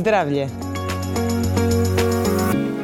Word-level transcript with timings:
uzdravlje. 0.00 0.48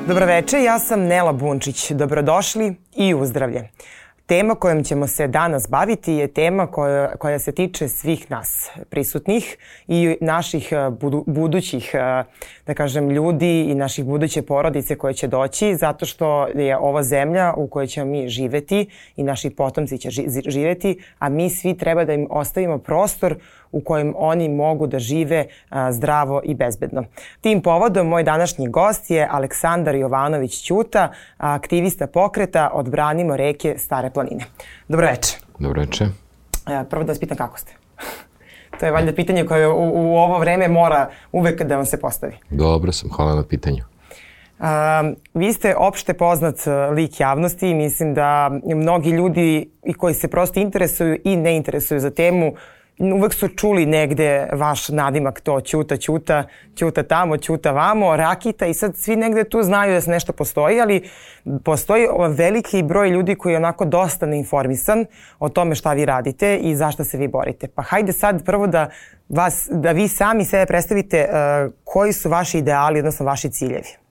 Dobroveče, 0.08 0.63
ja 0.63 0.79
sam 0.79 1.00
Nela 1.00 1.33
Bunčić. 1.33 1.91
Dobrodošli 1.91 2.75
i 2.96 3.15
uzdravlje. 3.15 3.69
Tema 4.26 4.55
kojom 4.55 4.85
ćemo 4.85 5.07
se 5.07 5.26
danas 5.26 5.68
baviti 5.71 6.13
je 6.13 6.29
tema 6.29 6.67
koja, 6.67 7.17
koja 7.17 7.39
se 7.39 7.52
tiče 7.52 7.89
svih 7.89 8.30
nas 8.30 8.71
prisutnih 8.91 9.57
i 9.89 10.16
naših 10.21 10.73
e, 10.73 10.91
budu, 10.91 11.25
budućih, 11.27 11.91
e, 11.95 12.25
da 12.66 12.75
kažem, 12.75 13.11
ljudi 13.11 13.61
i 13.61 13.75
naših 13.75 14.05
buduće 14.05 14.43
porodice 14.43 14.98
koje 14.98 15.14
će 15.14 15.27
doći, 15.27 15.77
zato 15.77 16.07
što 16.07 16.46
je 16.46 16.77
ova 16.77 17.03
zemlja 17.03 17.55
u 17.57 17.69
kojoj 17.69 17.87
ćemo 17.87 18.11
mi 18.11 18.29
živeti 18.29 18.89
i 19.17 19.23
naši 19.23 19.51
potomci 19.51 19.98
će 19.98 20.11
živeti, 20.48 20.98
a 21.19 21.29
mi 21.29 21.51
svi 21.51 21.77
treba 21.77 22.05
da 22.05 22.12
im 22.12 22.27
ostavimo 22.30 22.79
prostor 22.79 23.37
u 23.77 23.81
kojem 23.81 24.15
oni 24.17 24.49
mogu 24.49 24.87
da 24.87 24.99
žive 24.99 25.47
a, 25.71 25.93
zdravo 25.93 26.41
i 26.45 26.55
bezbedno. 26.55 27.05
Tim 27.41 27.62
povodom 27.62 28.09
moj 28.09 28.23
današnji 28.23 28.69
gost 28.69 29.11
je 29.11 29.29
Aleksandar 29.30 29.95
Jovanović 29.95 30.62
Ćuta, 30.62 31.12
aktivista 31.39 32.07
pokreta 32.07 32.70
Odbranimo 32.73 33.37
reke 33.37 33.75
Stare 33.79 34.11
planine. 34.11 34.45
Dobro 34.89 35.07
večer. 35.07 35.39
Dobro 35.59 35.81
večer. 35.81 36.09
Prvo 36.91 37.05
da 37.05 37.12
vas 37.12 37.19
pitam 37.19 37.37
kako 37.37 37.59
ste? 37.59 37.73
to 38.81 38.87
je 38.87 38.93
valjda 38.93 39.12
pitanje 39.12 39.45
koje 39.47 39.69
u, 39.69 39.93
u 39.95 40.17
ovo 40.17 40.39
vreme 40.39 40.69
mora 40.69 41.11
uvek 41.33 41.62
da 41.62 41.77
vam 41.77 41.87
se 41.87 42.01
postavi. 42.01 42.37
Dobro 42.51 42.93
sam, 42.93 43.11
hvala 43.11 43.34
na 43.34 43.43
pitanju. 43.43 43.84
Um, 44.59 45.16
vi 45.34 45.52
ste 45.52 45.74
opšte 45.77 46.15
poznat 46.15 46.55
lik 46.92 47.20
javnosti 47.20 47.70
i 47.70 47.74
mislim 47.74 48.14
da 48.14 48.51
mnogi 48.64 49.10
ljudi 49.10 49.70
i 49.84 49.95
koji 49.95 50.14
se 50.14 50.28
prosto 50.28 50.60
interesuju 50.60 51.19
i 51.24 51.37
ne 51.37 51.56
interesuju 51.56 52.01
za 52.01 52.10
temu 52.10 52.52
uvek 52.98 53.34
su 53.34 53.48
čuli 53.48 53.87
negde 53.87 54.48
vaš 54.52 54.88
nadimak 54.88 55.41
to 55.41 55.61
Ćuta, 55.61 55.97
Ćuta, 55.97 56.45
Ćuta 56.77 57.02
tamo, 57.02 57.37
Ćuta 57.37 57.70
vamo, 57.70 58.16
Rakita 58.16 58.66
i 58.66 58.75
sad 58.75 58.97
svi 58.97 59.16
negde 59.16 59.44
tu 59.44 59.62
znaju 59.62 59.92
da 59.92 60.00
se 60.00 60.11
nešto 60.11 60.33
postoji, 60.33 60.81
ali 60.81 61.09
postoji 61.64 62.06
veliki 62.28 62.83
broj 62.83 63.11
ljudi 63.11 63.34
koji 63.34 63.53
je 63.53 63.56
onako 63.56 63.84
dosta 63.84 64.27
neinformisan 64.27 65.06
o 65.38 65.48
tome 65.48 65.75
šta 65.75 65.92
vi 65.92 66.05
radite 66.05 66.56
i 66.56 66.77
zašto 66.77 67.05
se 67.05 67.19
vi 67.19 67.28
borite. 67.28 67.69
Pa 67.69 67.83
hajde 67.83 68.12
sad 68.12 68.44
prvo 68.44 68.66
da, 68.66 68.91
vas, 69.28 69.69
da 69.72 69.92
vi 69.92 70.09
sami 70.09 70.44
sebe 70.44 70.66
predstavite 70.66 71.28
uh, 71.28 71.72
koji 71.84 72.12
su 72.12 72.28
vaši 72.28 72.59
ideali, 72.59 72.98
odnosno 72.98 73.27
vaši 73.27 73.50
ciljevi. 73.50 74.06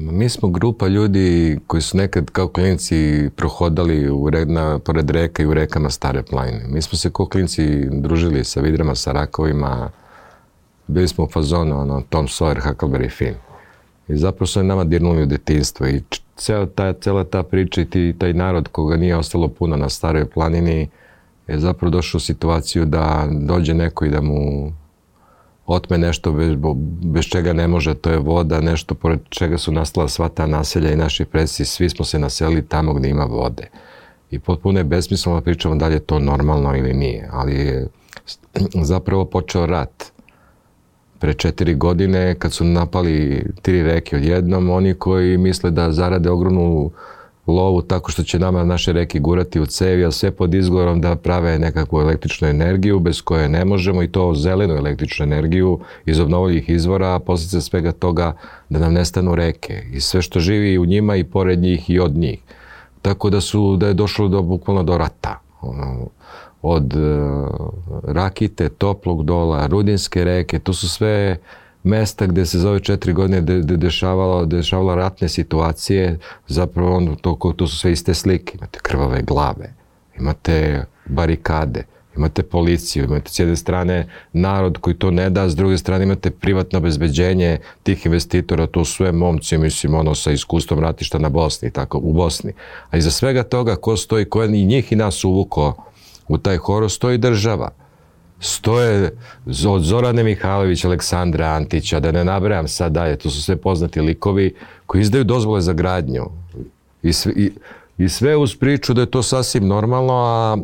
Mi 0.00 0.28
smo 0.28 0.48
grupa 0.48 0.88
ljudi 0.88 1.58
koji 1.66 1.82
su 1.82 1.96
nekad 1.96 2.30
kao 2.30 2.48
klinici 2.48 3.30
prohodali 3.36 4.10
u, 4.10 4.30
na, 4.46 4.78
pored 4.78 5.10
reka 5.10 5.42
i 5.42 5.46
u 5.46 5.54
rekama 5.54 5.90
Stare 5.90 6.22
planine. 6.22 6.64
Mi 6.68 6.82
smo 6.82 6.98
se 6.98 7.10
kao 7.10 7.26
klinici 7.26 7.86
družili 7.90 8.44
sa 8.44 8.60
vidrama, 8.60 8.94
sa 8.94 9.12
rakovima, 9.12 9.90
bili 10.86 11.08
smo 11.08 11.24
u 11.24 11.28
fazonu, 11.28 11.80
ono, 11.80 12.02
Tom 12.08 12.26
Sawyer, 12.26 12.60
Huckleberry 12.60 13.10
Finn. 13.10 13.34
I 14.08 14.16
zapravo 14.16 14.46
su 14.46 14.62
nama 14.62 14.84
dirnuli 14.84 15.22
u 15.22 15.26
detinstvo 15.26 15.86
i 15.86 16.02
cela 16.36 16.66
ta, 16.66 16.92
cela 16.92 17.24
ta 17.24 17.42
priča 17.42 17.80
i 17.80 17.84
ti, 17.84 18.14
taj 18.18 18.32
narod 18.32 18.68
koga 18.68 18.96
nije 18.96 19.16
ostalo 19.16 19.48
puno 19.48 19.76
na 19.76 19.88
staroj 19.88 20.24
planini 20.24 20.88
je 21.48 21.58
zapravo 21.58 21.90
došao 21.90 22.16
u 22.16 22.20
situaciju 22.20 22.84
da 22.84 23.28
dođe 23.30 23.74
neko 23.74 24.04
i 24.04 24.10
da 24.10 24.20
mu 24.20 24.72
otme 25.74 25.98
nešto 25.98 26.32
bez, 26.32 26.56
bez 27.02 27.24
čega 27.24 27.52
ne 27.52 27.68
može, 27.68 27.94
to 27.94 28.10
je 28.10 28.18
voda, 28.18 28.60
nešto 28.60 28.94
pored 28.94 29.20
čega 29.28 29.58
su 29.58 29.72
nastala 29.72 30.08
sva 30.08 30.28
ta 30.28 30.46
naselja 30.46 30.92
i 30.92 30.96
naši 30.96 31.24
predsi, 31.24 31.64
svi 31.64 31.88
smo 31.88 32.04
se 32.04 32.18
naselili 32.18 32.66
tamo 32.66 32.94
gde 32.94 33.08
ima 33.08 33.24
vode. 33.24 33.68
I 34.30 34.38
potpuno 34.38 34.78
je 34.80 34.84
besmisleno 34.84 35.38
da 35.38 35.44
pričamo 35.44 35.74
da 35.74 35.88
li 35.88 35.94
je 35.94 36.00
to 36.00 36.18
normalno 36.18 36.76
ili 36.76 36.94
nije, 36.94 37.28
ali 37.32 37.54
je 37.54 37.88
zapravo 38.82 39.24
počeo 39.24 39.66
rat. 39.66 40.04
Pre 41.18 41.34
četiri 41.34 41.74
godine, 41.74 42.34
kad 42.38 42.52
su 42.52 42.64
napali 42.64 43.44
tri 43.62 43.82
reke 43.82 44.16
odjednom, 44.16 44.70
oni 44.70 44.94
koji 44.94 45.38
misle 45.38 45.70
da 45.70 45.92
zarade 45.92 46.30
ogromnu 46.30 46.90
lovu 47.46 47.82
tako 47.82 48.10
što 48.10 48.22
će 48.22 48.38
nama 48.38 48.64
naše 48.64 48.92
reke 48.92 49.18
gurati 49.18 49.60
u 49.60 49.66
cevi, 49.66 50.04
a 50.04 50.10
sve 50.10 50.30
pod 50.30 50.54
izgovorom 50.54 51.00
da 51.00 51.16
prave 51.16 51.58
nekakvu 51.58 52.00
električnu 52.00 52.48
energiju 52.48 53.00
bez 53.00 53.22
koje 53.22 53.48
ne 53.48 53.64
možemo 53.64 54.02
i 54.02 54.08
to 54.08 54.34
zelenu 54.34 54.74
električnu 54.74 55.24
energiju 55.24 55.80
iz 56.06 56.20
obnovljivih 56.20 56.68
izvora, 56.68 57.14
a 57.14 57.18
posljedice 57.18 57.60
svega 57.60 57.92
toga 57.92 58.36
da 58.68 58.78
nam 58.78 58.92
nestanu 58.92 59.34
reke 59.34 59.82
i 59.92 60.00
sve 60.00 60.22
što 60.22 60.40
živi 60.40 60.78
u 60.78 60.86
njima 60.86 61.16
i 61.16 61.24
pored 61.24 61.58
njih 61.58 61.90
i 61.90 61.98
od 61.98 62.16
njih. 62.16 62.38
Tako 63.02 63.30
da 63.30 63.40
su, 63.40 63.76
da 63.76 63.86
je 63.88 63.94
došlo 63.94 64.28
do, 64.28 64.42
bukvalno 64.42 64.82
do 64.82 64.98
rata. 64.98 65.40
Ono, 65.60 66.08
od 66.62 66.94
uh, 66.96 67.48
Rakite, 68.04 68.68
Toplog 68.68 69.24
dola, 69.24 69.66
Rudinske 69.66 70.24
reke, 70.24 70.58
to 70.58 70.72
su 70.72 70.88
sve 70.88 71.38
mesta 71.82 72.26
gde 72.26 72.46
se 72.46 72.58
za 72.58 72.70
ove 72.70 72.80
četiri 72.80 73.12
godine 73.12 73.40
de, 73.40 73.60
de 73.62 73.76
dešavalo, 73.76 74.44
dešavalo 74.46 74.94
ratne 74.94 75.28
situacije, 75.28 76.18
zapravo 76.48 76.96
ono, 76.96 77.16
to, 77.16 77.52
to 77.56 77.66
su 77.66 77.78
sve 77.78 77.92
iste 77.92 78.14
slike. 78.14 78.52
Imate 78.58 78.78
krvave 78.82 79.22
glave, 79.22 79.74
imate 80.18 80.84
barikade, 81.06 81.84
imate 82.16 82.42
policiju, 82.42 83.04
imate 83.04 83.30
s 83.30 83.38
jedne 83.38 83.56
strane 83.56 84.08
narod 84.32 84.78
koji 84.78 84.94
to 84.94 85.10
ne 85.10 85.30
da, 85.30 85.48
s 85.48 85.56
druge 85.56 85.78
strane 85.78 86.04
imate 86.04 86.30
privatno 86.30 86.78
obezbeđenje 86.78 87.58
tih 87.82 88.06
investitora, 88.06 88.66
to 88.66 88.84
su 88.84 88.94
sve 88.94 89.12
momci, 89.12 89.58
mislim, 89.58 89.94
ono 89.94 90.14
sa 90.14 90.30
iskustvom 90.30 90.80
ratišta 90.80 91.18
na 91.18 91.28
Bosni, 91.28 91.70
tako, 91.70 91.98
u 91.98 92.12
Bosni. 92.12 92.52
A 92.90 92.96
iza 92.96 93.10
svega 93.10 93.42
toga, 93.42 93.76
ko 93.76 93.96
stoji, 93.96 94.24
ko 94.24 94.42
je 94.42 94.60
i 94.60 94.64
njih 94.64 94.92
i 94.92 94.96
nas 94.96 95.24
uvuko 95.24 95.84
u 96.28 96.38
taj 96.38 96.56
horor, 96.56 96.90
stoji 96.90 97.18
država 97.18 97.79
stoje 98.40 99.10
od 99.68 99.82
Zorane 99.82 100.22
Mihajlović, 100.22 100.84
Aleksandra 100.84 101.46
Antića, 101.46 102.00
da 102.00 102.12
ne 102.12 102.24
nabrajam 102.24 102.68
sad 102.68 102.92
dalje, 102.92 103.16
to 103.16 103.30
su 103.30 103.42
sve 103.42 103.56
poznati 103.56 104.00
likovi 104.00 104.54
koji 104.86 105.00
izdaju 105.00 105.24
dozvole 105.24 105.60
za 105.60 105.72
gradnju. 105.72 106.26
I 107.02 107.12
sve, 107.12 107.32
i, 107.36 107.52
i 107.98 108.08
sve 108.08 108.36
uz 108.36 108.56
priču 108.56 108.94
da 108.94 109.00
je 109.00 109.10
to 109.10 109.22
sasvim 109.22 109.66
normalno, 109.66 110.14
a 110.14 110.56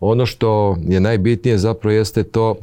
ono 0.00 0.26
što 0.26 0.76
je 0.88 1.00
najbitnije 1.00 1.58
zapravo 1.58 1.92
jeste 1.92 2.22
to 2.22 2.54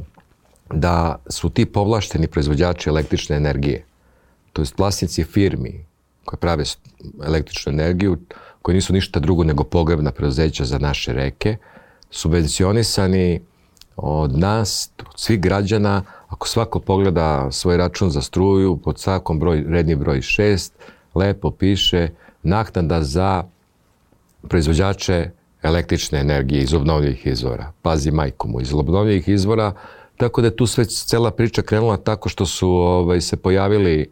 da 0.70 1.16
su 1.30 1.50
ti 1.50 1.66
povlašteni 1.66 2.26
proizvođači 2.26 2.88
električne 2.88 3.36
energije, 3.36 3.84
to 4.52 4.62
jest 4.62 4.78
vlasnici 4.78 5.24
firmi 5.24 5.84
koje 6.24 6.38
prave 6.38 6.64
električnu 7.24 7.72
energiju, 7.72 8.18
koji 8.62 8.74
nisu 8.74 8.92
ništa 8.92 9.20
drugo 9.20 9.44
nego 9.44 9.64
pogrebna 9.64 10.10
preduzeća 10.10 10.64
za 10.64 10.78
naše 10.78 11.12
reke, 11.12 11.56
subvencionisani 12.10 13.40
od 13.96 14.38
nas, 14.38 14.90
od 15.00 15.18
svih 15.20 15.40
građana, 15.40 16.02
ako 16.28 16.48
svako 16.48 16.80
pogleda 16.80 17.50
svoj 17.50 17.76
račun 17.76 18.10
za 18.10 18.20
struju, 18.20 18.76
pod 18.76 18.98
svakom 18.98 19.38
broj, 19.38 19.64
redni 19.68 19.94
broj 19.94 20.20
6, 20.20 20.70
lepo 21.14 21.50
piše 21.50 22.08
naknada 22.42 23.02
za 23.02 23.44
proizvođače 24.48 25.30
električne 25.62 26.20
energije 26.20 26.62
iz 26.62 26.74
obnovljivih 26.74 27.26
izvora. 27.26 27.72
Pazi 27.82 28.10
majku 28.10 28.48
mu, 28.48 28.60
iz 28.60 28.74
obnovljivih 28.74 29.28
izvora, 29.28 29.72
tako 30.16 30.40
da 30.40 30.46
je 30.46 30.56
tu 30.56 30.66
sve 30.66 30.84
cela 30.84 31.30
priča 31.30 31.62
krenula 31.62 31.96
tako 31.96 32.28
što 32.28 32.46
su 32.46 32.68
ovaj, 32.70 33.20
se 33.20 33.36
pojavili 33.36 34.10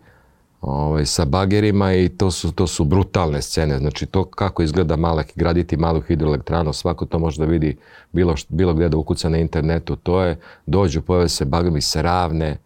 ovaj, 0.67 1.07
sa 1.07 1.25
bagerima 1.25 1.95
i 1.95 2.09
to 2.09 2.31
su, 2.31 2.53
to 2.53 2.67
su 2.67 2.85
brutalne 2.85 3.43
scene. 3.43 3.79
Znači 3.79 4.07
to 4.07 4.25
kako 4.25 4.63
izgleda 4.63 4.97
mala, 4.97 5.25
graditi 5.35 5.77
malu 5.77 6.01
hidroelektranu, 6.01 6.73
svako 6.73 7.07
to 7.07 7.19
može 7.19 7.39
da 7.39 7.45
vidi 7.45 7.77
bilo, 8.13 8.35
bilo 8.49 8.75
gde 8.75 8.89
da 8.89 8.97
ukuca 8.97 9.29
na 9.29 9.39
internetu. 9.39 9.97
To 9.97 10.23
je, 10.23 10.37
dođu, 10.67 11.03
pojave 11.03 11.29
se 11.29 11.45
bagerom 11.45 11.77
i 11.77 11.81
se 11.81 12.03
ravne 12.03 12.57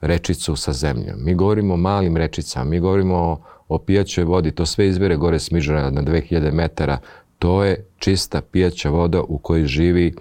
rečicu 0.00 0.56
sa 0.56 0.72
zemljom. 0.72 1.16
Mi 1.18 1.34
govorimo 1.34 1.74
o 1.74 1.76
malim 1.76 2.16
rečicama, 2.16 2.70
mi 2.70 2.80
govorimo 2.80 3.16
o, 3.16 3.38
o 3.68 3.78
pijaćoj 3.78 4.24
vodi, 4.24 4.50
to 4.50 4.66
sve 4.66 4.88
izvire 4.88 5.16
gore 5.16 5.38
smižara 5.38 5.90
na 5.90 6.02
2000 6.02 6.52
metara. 6.52 6.98
To 7.38 7.64
je 7.64 7.86
čista 7.98 8.40
pijaća 8.40 8.90
voda 8.90 9.22
u 9.22 9.38
kojoj 9.38 9.66
živi 9.66 10.14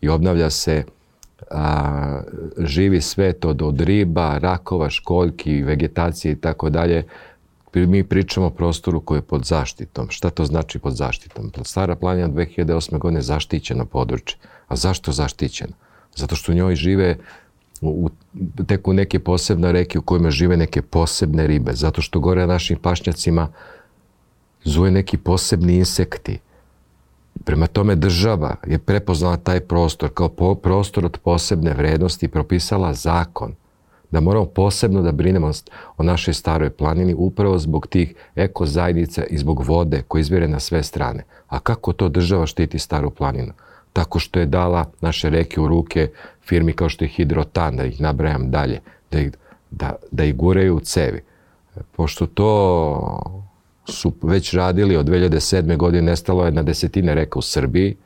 i 0.00 0.08
obnavlja 0.08 0.50
se 0.50 0.84
a, 1.50 2.20
živi 2.58 3.00
svet 3.00 3.44
od, 3.44 3.62
od 3.62 3.80
riba, 3.80 4.38
rakova, 4.38 4.90
školjki, 4.90 5.62
vegetacije 5.62 6.32
i 6.32 6.40
tako 6.40 6.70
dalje, 6.70 7.04
mi 7.74 8.04
pričamo 8.04 8.46
o 8.46 8.50
prostoru 8.50 9.00
koji 9.00 9.18
je 9.18 9.22
pod 9.22 9.44
zaštitom. 9.44 10.10
Šta 10.10 10.30
to 10.30 10.44
znači 10.44 10.78
pod 10.78 10.96
zaštitom? 10.96 11.52
Stara 11.64 11.96
planina 11.96 12.28
2008. 12.28 12.98
godine 12.98 13.18
je 13.18 13.22
zaštićeno 13.22 13.84
područje. 13.84 14.38
A 14.68 14.76
zašto 14.76 15.12
zaštićeno? 15.12 15.72
Zato 16.14 16.36
što 16.36 16.52
u 16.52 16.54
njoj 16.54 16.74
žive 16.74 17.16
u, 17.80 18.10
u 18.84 18.92
neke 18.92 19.18
posebne 19.18 19.72
reke 19.72 19.98
u 19.98 20.02
kojima 20.02 20.30
žive 20.30 20.56
neke 20.56 20.82
posebne 20.82 21.46
ribe. 21.46 21.72
Zato 21.74 22.02
što 22.02 22.20
gore 22.20 22.40
na 22.40 22.46
našim 22.46 22.78
pašnjacima 22.78 23.48
zuje 24.64 24.90
neki 24.90 25.16
posebni 25.16 25.76
insekti. 25.76 26.38
Prema 27.46 27.66
tome 27.66 27.94
država 27.94 28.56
je 28.66 28.78
prepoznala 28.78 29.36
taj 29.36 29.60
prostor 29.60 30.10
kao 30.14 30.28
po, 30.28 30.54
prostor 30.54 31.04
od 31.04 31.18
posebne 31.18 31.74
vrednosti 31.74 32.26
i 32.26 32.28
propisala 32.28 32.94
zakon 32.94 33.54
da 34.10 34.20
moramo 34.20 34.46
posebno 34.46 35.02
da 35.02 35.12
brinemo 35.12 35.50
o 35.96 36.02
našoj 36.02 36.34
staroj 36.34 36.70
planini 36.70 37.14
upravo 37.14 37.58
zbog 37.58 37.86
tih 37.86 38.14
eko 38.34 38.66
zajednica 38.66 39.24
i 39.24 39.38
zbog 39.38 39.62
vode 39.64 40.02
koje 40.08 40.20
izvire 40.20 40.48
na 40.48 40.60
sve 40.60 40.82
strane. 40.82 41.24
A 41.48 41.58
kako 41.58 41.92
to 41.92 42.08
država 42.08 42.46
štiti 42.46 42.78
staru 42.78 43.10
planinu? 43.10 43.52
Tako 43.92 44.18
što 44.18 44.40
je 44.40 44.46
dala 44.46 44.84
naše 45.00 45.30
reke 45.30 45.60
u 45.60 45.68
ruke 45.68 46.10
firmi 46.42 46.72
kao 46.72 46.88
što 46.88 47.04
je 47.04 47.08
Hidrotan, 47.08 47.76
da 47.76 47.84
ih 47.84 48.00
nabrajam 48.00 48.50
dalje, 48.50 48.80
da 49.10 49.20
ih 49.20 49.32
da, 49.70 49.94
da 50.10 50.24
ih 50.24 50.36
guraju 50.36 50.76
u 50.76 50.80
cevi. 50.80 51.20
Pošto 51.96 52.26
to 52.26 53.45
su 53.88 54.12
već 54.22 54.54
radili 54.54 54.96
od 54.96 55.06
2007. 55.06 55.76
godine, 55.76 56.02
nestalo 56.02 56.44
je 56.44 56.52
na 56.52 56.62
desetine 56.62 57.14
reka 57.14 57.38
u 57.38 57.42
Srbiji, 57.42 57.96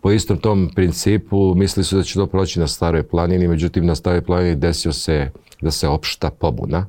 po 0.00 0.12
istom 0.12 0.38
tom 0.38 0.70
principu 0.74 1.54
mislili 1.54 1.84
su 1.84 1.96
da 1.96 2.02
će 2.02 2.14
to 2.14 2.26
proći 2.26 2.60
na 2.60 2.66
staroj 2.66 3.02
planini, 3.02 3.48
međutim 3.48 3.86
na 3.86 3.94
staroj 3.94 4.20
planini 4.20 4.56
desio 4.56 4.92
se 4.92 5.30
da 5.60 5.70
se 5.70 5.88
opšta 5.88 6.30
pobuna. 6.30 6.86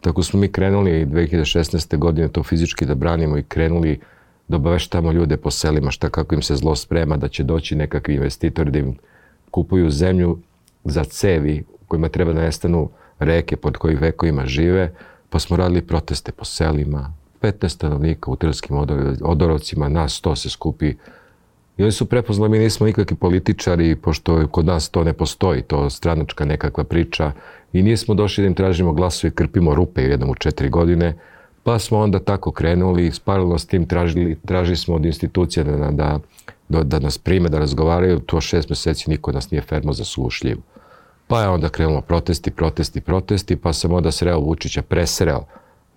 Tako 0.00 0.22
smo 0.22 0.40
mi 0.40 0.48
krenuli 0.48 1.06
2016. 1.06 1.98
godine 1.98 2.28
to 2.28 2.42
fizički 2.42 2.86
da 2.86 2.94
branimo 2.94 3.38
i 3.38 3.42
krenuli 3.42 4.00
da 4.48 4.56
obaveštamo 4.56 5.12
ljude 5.12 5.36
po 5.36 5.50
selima 5.50 5.90
šta 5.90 6.08
kako 6.08 6.34
im 6.34 6.42
se 6.42 6.56
zlo 6.56 6.76
sprema, 6.76 7.16
da 7.16 7.28
će 7.28 7.44
doći 7.44 7.76
nekakvi 7.76 8.14
investitori 8.14 8.70
da 8.70 8.78
im 8.78 8.96
kupuju 9.50 9.90
zemlju 9.90 10.38
za 10.84 11.04
cevi 11.04 11.64
kojima 11.88 12.08
treba 12.08 12.32
da 12.32 12.40
nestanu 12.40 12.90
reke 13.18 13.56
pod 13.56 13.76
koji 13.76 13.96
vekovima 13.96 14.46
žive, 14.46 14.92
pa 15.30 15.38
smo 15.38 15.56
radili 15.56 15.82
proteste 15.82 16.32
po 16.32 16.44
selima, 16.44 17.12
15 17.42 17.68
stanovnika 17.68 18.30
u 18.30 18.36
Trskim 18.36 18.76
odorovcima, 19.22 19.88
nas 19.88 20.20
to 20.20 20.36
se 20.36 20.50
skupi 20.50 20.94
I 21.78 21.82
oni 21.82 21.92
su 21.92 22.06
prepoznali, 22.06 22.50
mi 22.50 22.58
nismo 22.58 22.86
nikakvi 22.86 23.16
političari, 23.16 23.96
pošto 23.96 24.48
kod 24.48 24.66
nas 24.66 24.88
to 24.88 25.04
ne 25.04 25.12
postoji, 25.12 25.62
to 25.62 25.90
stranačka 25.90 26.44
nekakva 26.44 26.84
priča. 26.84 27.32
I 27.72 27.82
nismo 27.82 28.14
došli 28.14 28.42
da 28.42 28.48
im 28.48 28.54
tražimo 28.54 28.92
glasove 28.92 29.30
krpimo 29.30 29.74
rupe 29.74 30.02
jednom 30.02 30.30
u 30.30 30.34
četiri 30.34 30.68
godine. 30.68 31.18
Pa 31.62 31.78
smo 31.78 31.98
onda 31.98 32.18
tako 32.18 32.50
krenuli, 32.50 33.12
paralelno 33.24 33.58
s 33.58 33.66
tim 33.66 33.86
tražili, 33.86 34.36
tražili 34.46 34.76
smo 34.76 34.94
od 34.94 35.04
institucija 35.04 35.64
da, 35.64 35.90
da, 35.90 36.18
da, 36.68 36.82
da 36.82 36.98
nas 36.98 37.18
prime, 37.18 37.48
da 37.48 37.58
razgovaraju. 37.58 38.18
To 38.18 38.40
šest 38.40 38.70
meseci 38.70 39.10
niko 39.10 39.32
nas 39.32 39.50
nije 39.50 39.60
fermo 39.60 39.92
zaslušljiv. 39.92 40.58
Pa 41.28 41.42
je 41.42 41.48
onda 41.48 41.68
krenulo 41.68 42.00
protesti, 42.00 42.50
protesti, 42.50 43.00
protesti, 43.00 43.56
pa 43.56 43.72
sam 43.72 43.92
onda 43.92 44.10
sreo 44.10 44.40
Vučića, 44.40 44.82
presreo 44.82 45.44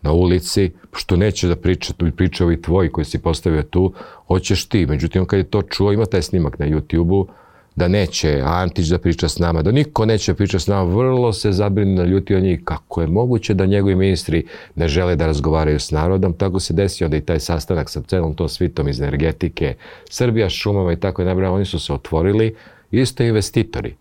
na 0.02 0.12
ulici, 0.12 0.72
što 0.94 1.16
neće 1.16 1.48
da 1.48 1.56
priča, 1.56 1.94
tu 1.94 2.12
priča 2.18 2.44
ovi 2.44 2.62
tvoji 2.62 2.90
koji 2.90 3.06
si 3.06 3.20
postavio 3.20 3.64
tu, 3.64 3.94
hoćeš 4.28 4.66
ti. 4.66 4.86
Međutim, 4.86 5.26
kad 5.26 5.40
je 5.40 5.44
to 5.44 5.62
čuo, 5.62 5.92
ima 5.92 6.06
taj 6.06 6.22
snimak 6.22 6.60
na 6.60 6.66
YouTube-u, 6.66 7.28
da 7.76 7.88
neće 7.88 8.42
Antić 8.46 8.88
da 8.88 8.98
priča 8.98 9.30
s 9.30 9.40
nama, 9.40 9.62
da 9.62 9.72
niko 9.72 10.06
neće 10.06 10.32
da 10.32 10.36
priča 10.36 10.60
s 10.60 10.68
nama, 10.68 10.84
vrlo 10.84 11.34
se 11.34 11.52
zabrinu 11.52 11.96
na 11.96 12.04
ljuti 12.04 12.36
o 12.36 12.40
njih, 12.40 12.62
kako 12.64 13.02
je 13.02 13.08
moguće 13.08 13.54
da 13.54 13.66
njegovi 13.66 13.96
ministri 13.96 14.46
ne 14.76 14.88
žele 14.88 15.16
da 15.16 15.26
razgovaraju 15.26 15.80
s 15.80 15.92
narodom, 15.92 16.34
tako 16.34 16.60
se 16.60 16.74
desio 16.74 17.10
da 17.10 17.18
i 17.18 17.22
taj 17.22 17.40
sastanak 17.40 17.90
sa 17.90 18.02
celom 18.02 18.36
tom 18.36 18.50
svitom 18.50 18.88
iz 18.88 19.02
energetike, 19.02 19.76
Srbija 20.10 20.50
šumama 20.50 20.94
i 20.94 21.00
tako 21.00 21.22
je 21.22 21.26
nabrano, 21.26 21.56
oni 21.56 21.66
su 21.66 21.80
se 21.80 21.94
otvorili, 21.94 22.56
isto 22.92 23.24
investitori. 23.24 23.96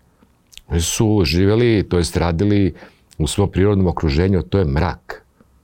Su 0.78 1.22
živjeli, 1.24 1.86
to 1.88 1.98
jest 1.98 2.16
radili 2.16 2.74
u 3.18 3.26
svom 3.26 3.50
prirodnom 3.50 3.86
okruženju, 3.86 4.42
to 4.42 4.58
je 4.58 4.64
mrak. 4.64 5.22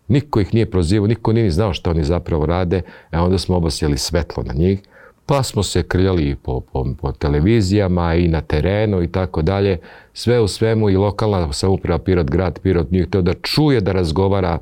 Niko 0.08 0.40
ih 0.40 0.54
nije 0.54 0.70
prozivao, 0.70 1.06
niko 1.06 1.32
nije 1.32 1.50
znao 1.50 1.72
šta 1.72 1.90
oni 1.90 2.04
zapravo 2.04 2.46
rade, 2.46 2.82
a 3.10 3.24
onda 3.24 3.38
smo 3.38 3.56
obasjeli 3.56 3.98
svetlo 3.98 4.42
na 4.42 4.54
njih, 4.54 4.80
pa 5.26 5.42
smo 5.42 5.62
se 5.62 5.82
krljali 5.82 6.36
po, 6.42 6.60
po, 6.60 6.86
po 7.00 7.12
televizijama 7.12 8.14
i 8.14 8.28
na 8.28 8.40
terenu 8.40 9.02
i 9.02 9.08
tako 9.08 9.42
dalje. 9.42 9.78
Sve 10.12 10.40
u 10.40 10.48
svemu 10.48 10.90
i 10.90 10.96
lokalna 10.96 11.52
samouprava 11.52 11.98
Pirot 11.98 12.30
grad, 12.30 12.58
Pirot 12.58 12.90
nije 12.90 13.06
htio 13.06 13.22
da 13.22 13.34
čuje, 13.34 13.80
da 13.80 13.92
razgovara, 13.92 14.58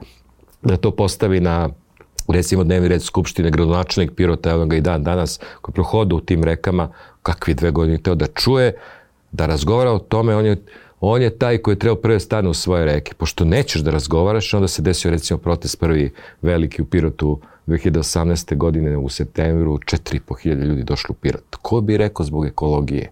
da 0.63 0.77
to 0.77 0.91
postavi 0.91 1.41
na 1.41 1.69
recimo 2.29 2.65
dnevni 2.65 2.89
red 2.89 3.03
Skupštine, 3.03 3.51
gradonačelnik 3.51 4.13
Pirota, 4.17 4.51
evo 4.51 4.67
ga 4.67 4.77
i 4.77 4.81
dan 4.81 5.05
danas, 5.05 5.41
koji 5.61 5.75
prohoda 5.75 6.15
u 6.15 6.21
tim 6.21 6.45
rekama, 6.45 6.89
kakvi 7.23 7.55
dve 7.55 7.71
godine 7.71 7.99
htio 7.99 8.15
da 8.15 8.27
čuje, 8.27 8.73
da 9.35 9.47
razgovara 9.47 9.93
o 9.93 9.99
tome, 9.99 10.37
on 10.37 10.47
je 10.47 10.57
on 11.01 11.23
je 11.23 11.39
taj 11.39 11.59
koji 11.59 11.75
je 11.75 11.79
trebao 11.79 12.03
prve 12.03 12.21
stane 12.21 12.49
u 12.49 12.55
svoje 12.55 12.85
reke. 12.85 13.15
Pošto 13.15 13.45
nećeš 13.45 13.83
da 13.83 13.91
razgovaraš, 13.91 14.55
onda 14.55 14.69
se 14.69 14.83
desio 14.83 15.11
recimo 15.11 15.39
protest 15.39 15.81
prvi 15.81 16.13
veliki 16.43 16.83
u 16.83 16.85
Pirotu 16.85 17.41
2018. 17.67 18.57
godine 18.57 18.97
u 18.97 19.09
septembru, 19.09 19.79
4.500 19.79 20.65
ljudi 20.65 20.83
došli 20.83 21.13
u 21.13 21.15
Pirot. 21.15 21.57
Ko 21.63 21.81
bi 21.81 21.97
rekao 21.97 22.27
zbog 22.27 22.47
ekologije? 22.47 23.11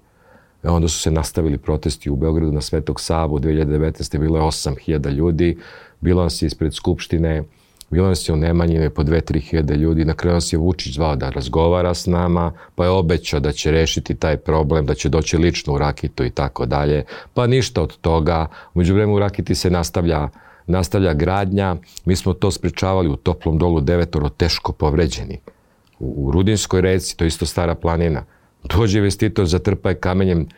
E 0.62 0.68
onda 0.68 0.88
su 0.88 0.98
se 0.98 1.10
nastavili 1.10 1.58
protesti 1.58 2.10
u 2.10 2.16
Beogradu 2.16 2.52
na 2.52 2.60
Svetog 2.60 3.00
Savu 3.00 3.38
2019. 3.38 4.18
bilo 4.18 4.38
je 4.38 4.44
8.000 4.44 5.10
ljudi, 5.10 5.58
bilo 6.00 6.22
nas 6.22 6.42
je 6.42 6.46
ispred 6.46 6.74
Skupštine, 6.74 7.42
Bilo 7.92 8.08
nas 8.08 8.28
je 8.28 8.32
u 8.32 8.36
Nemanjine 8.36 8.90
po 8.90 9.02
2-3 9.02 9.40
hiljade 9.40 9.76
ljudi, 9.76 10.04
na 10.04 10.14
kraju 10.14 10.34
nas 10.34 10.52
je 10.52 10.58
Vučić 10.58 10.94
zvao 10.94 11.16
da 11.16 11.30
razgovara 11.30 11.94
s 11.94 12.06
nama, 12.06 12.52
pa 12.74 12.84
je 12.84 12.90
obećao 12.90 13.40
da 13.40 13.52
će 13.52 13.70
rešiti 13.70 14.14
taj 14.14 14.36
problem, 14.36 14.86
da 14.86 14.94
će 14.94 15.08
doći 15.08 15.36
lično 15.36 15.74
u 15.74 15.78
Rakitu 15.78 16.24
i 16.24 16.30
tako 16.30 16.66
dalje. 16.66 17.04
Pa 17.34 17.46
ništa 17.46 17.82
od 17.82 17.96
toga. 17.96 18.46
Umeđu 18.74 18.94
vremenu 18.94 19.16
u 19.16 19.18
Rakiti 19.18 19.54
se 19.54 19.70
nastavlja 19.70 20.28
nastavlja 20.66 21.14
gradnja. 21.14 21.76
Mi 22.04 22.16
smo 22.16 22.32
to 22.32 22.50
sprečavali 22.50 23.08
u 23.08 23.16
toplom 23.16 23.58
dolu 23.58 23.80
devetoro 23.80 24.28
teško 24.28 24.72
povređeni. 24.72 25.38
U, 25.98 26.14
u 26.16 26.30
Rudinskoj 26.30 26.80
reci, 26.80 27.16
to 27.16 27.24
je 27.24 27.28
isto 27.28 27.46
stara 27.46 27.74
planina. 27.74 28.24
Dođe 28.64 28.98
investitor, 28.98 29.46
zatrpa 29.46 29.88
je 29.88 29.94
kamenjem, 29.94 30.48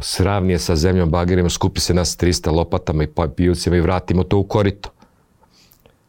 sravnije 0.00 0.58
sa 0.58 0.76
zemljom, 0.76 1.10
bagerima, 1.10 1.48
skupi 1.48 1.80
se 1.80 1.94
nas 1.94 2.18
300 2.18 2.52
lopatama 2.52 3.04
i 3.04 3.08
pijucima 3.36 3.76
i 3.76 3.80
vratimo 3.80 4.24
to 4.24 4.38
u 4.38 4.44
korito. 4.44 4.90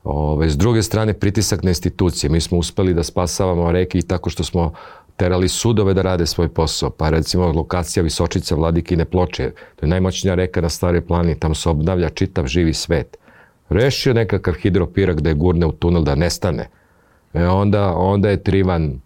Ove, 0.03 0.49
s 0.49 0.57
druge 0.57 0.83
strane, 0.83 1.13
pritisak 1.13 1.63
na 1.63 1.69
institucije. 1.69 2.29
Mi 2.29 2.41
smo 2.41 2.57
uspeli 2.57 2.93
da 2.93 3.03
spasavamo 3.03 3.71
reke 3.71 3.97
i 3.97 4.01
tako 4.01 4.29
što 4.29 4.43
smo 4.43 4.73
terali 5.17 5.47
sudove 5.47 5.93
da 5.93 6.01
rade 6.01 6.25
svoj 6.25 6.49
posao. 6.49 6.89
Pa 6.89 7.09
recimo 7.09 7.51
lokacija 7.51 8.03
Visočica 8.03 8.55
Vladikine 8.55 9.05
ploče, 9.05 9.51
to 9.75 9.85
je 9.85 9.89
najmoćnija 9.89 10.35
reka 10.35 10.61
na 10.61 10.69
staroj 10.69 11.01
plani, 11.01 11.39
tamo 11.39 11.55
se 11.55 11.69
obnavlja 11.69 12.09
čitav 12.09 12.47
živi 12.47 12.73
svet. 12.73 13.17
Rešio 13.69 14.13
nekakav 14.13 14.53
hidropirak 14.53 15.21
da 15.21 15.29
je 15.29 15.35
gurne 15.35 15.65
u 15.65 15.71
tunel 15.71 16.03
da 16.03 16.15
nestane. 16.15 16.69
E 17.33 17.47
onda, 17.47 17.93
onda 17.95 18.29
je 18.29 18.43
Trivan 18.43 18.99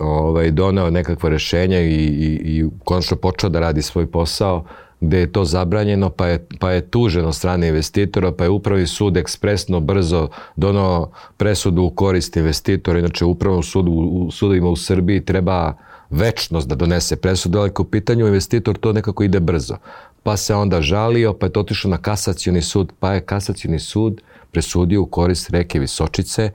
ovaj, 0.00 0.50
doneo 0.50 0.90
nekakvo 0.90 1.28
rešenje 1.28 1.82
i, 1.82 2.04
i, 2.04 2.40
i 2.44 2.64
konačno 2.84 3.16
počeo 3.16 3.50
da 3.50 3.60
radi 3.60 3.82
svoj 3.82 4.06
posao 4.06 4.64
gde 5.00 5.18
je 5.18 5.32
to 5.32 5.44
zabranjeno, 5.44 6.10
pa 6.10 6.26
je, 6.26 6.46
pa 6.58 6.70
je 6.70 6.90
tuženo 6.90 7.32
strane 7.32 7.68
investitora, 7.68 8.32
pa 8.32 8.44
je 8.44 8.50
upravi 8.50 8.86
sud 8.86 9.16
ekspresno, 9.16 9.80
brzo 9.80 10.28
donao 10.56 11.10
presudu 11.36 11.82
u 11.82 11.90
korist 11.90 12.36
investitora. 12.36 12.98
Inače, 12.98 13.24
upravnom 13.24 13.62
sudu, 13.62 13.90
u 13.92 14.30
sudovima 14.30 14.68
u 14.68 14.76
Srbiji 14.76 15.24
treba 15.24 15.74
večnost 16.10 16.68
da 16.68 16.74
donese 16.74 17.16
presudu, 17.16 17.58
ali 17.58 17.70
u 17.78 17.84
pitanju 17.84 18.26
investitor 18.26 18.78
to 18.78 18.92
nekako 18.92 19.22
ide 19.22 19.40
brzo. 19.40 19.76
Pa 20.22 20.36
se 20.36 20.54
onda 20.54 20.82
žalio, 20.82 21.32
pa 21.32 21.46
je 21.46 21.52
to 21.52 21.60
otišao 21.60 21.90
na 21.90 21.98
kasacioni 21.98 22.62
sud, 22.62 22.92
pa 23.00 23.12
je 23.12 23.20
kasacioni 23.20 23.78
sud 23.78 24.20
presudio 24.50 25.02
u 25.02 25.06
korist 25.06 25.50
reke 25.50 25.78
Visočice, 25.78 26.50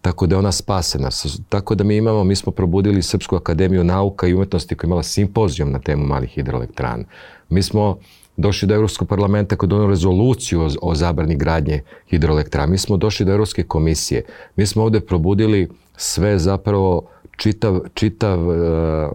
tako 0.00 0.26
da 0.26 0.34
je 0.34 0.38
ona 0.38 0.52
spasena. 0.52 1.08
Tako 1.48 1.74
da 1.74 1.84
mi 1.84 1.96
imamo, 1.96 2.24
mi 2.24 2.36
smo 2.36 2.52
probudili 2.52 3.02
Srpsku 3.02 3.36
akademiju 3.36 3.84
nauka 3.84 4.26
i 4.26 4.34
umetnosti 4.34 4.74
koja 4.74 4.86
je 4.86 4.88
imala 4.88 5.02
simpozijom 5.02 5.72
na 5.72 5.78
temu 5.78 6.06
malih 6.06 6.30
hidroelektrana. 6.30 7.04
Mi 7.50 7.62
smo 7.62 7.98
došli 8.36 8.68
do 8.68 8.74
Evropskog 8.74 9.08
parlamenta 9.08 9.56
kod 9.56 9.72
ono 9.72 9.86
rezoluciju 9.86 10.60
o, 10.60 10.68
o 10.82 10.94
zabrani 10.94 11.36
gradnje 11.36 11.82
hidroelektrana. 12.10 12.66
Mi 12.66 12.78
smo 12.78 12.96
došli 12.96 13.26
do 13.26 13.32
Evropske 13.32 13.62
komisije. 13.62 14.24
Mi 14.56 14.66
smo 14.66 14.82
ovde 14.82 15.00
probudili 15.00 15.68
sve 15.96 16.38
zapravo 16.38 17.02
čitav, 17.36 17.80
čitav, 17.94 18.38
e, 18.52 19.08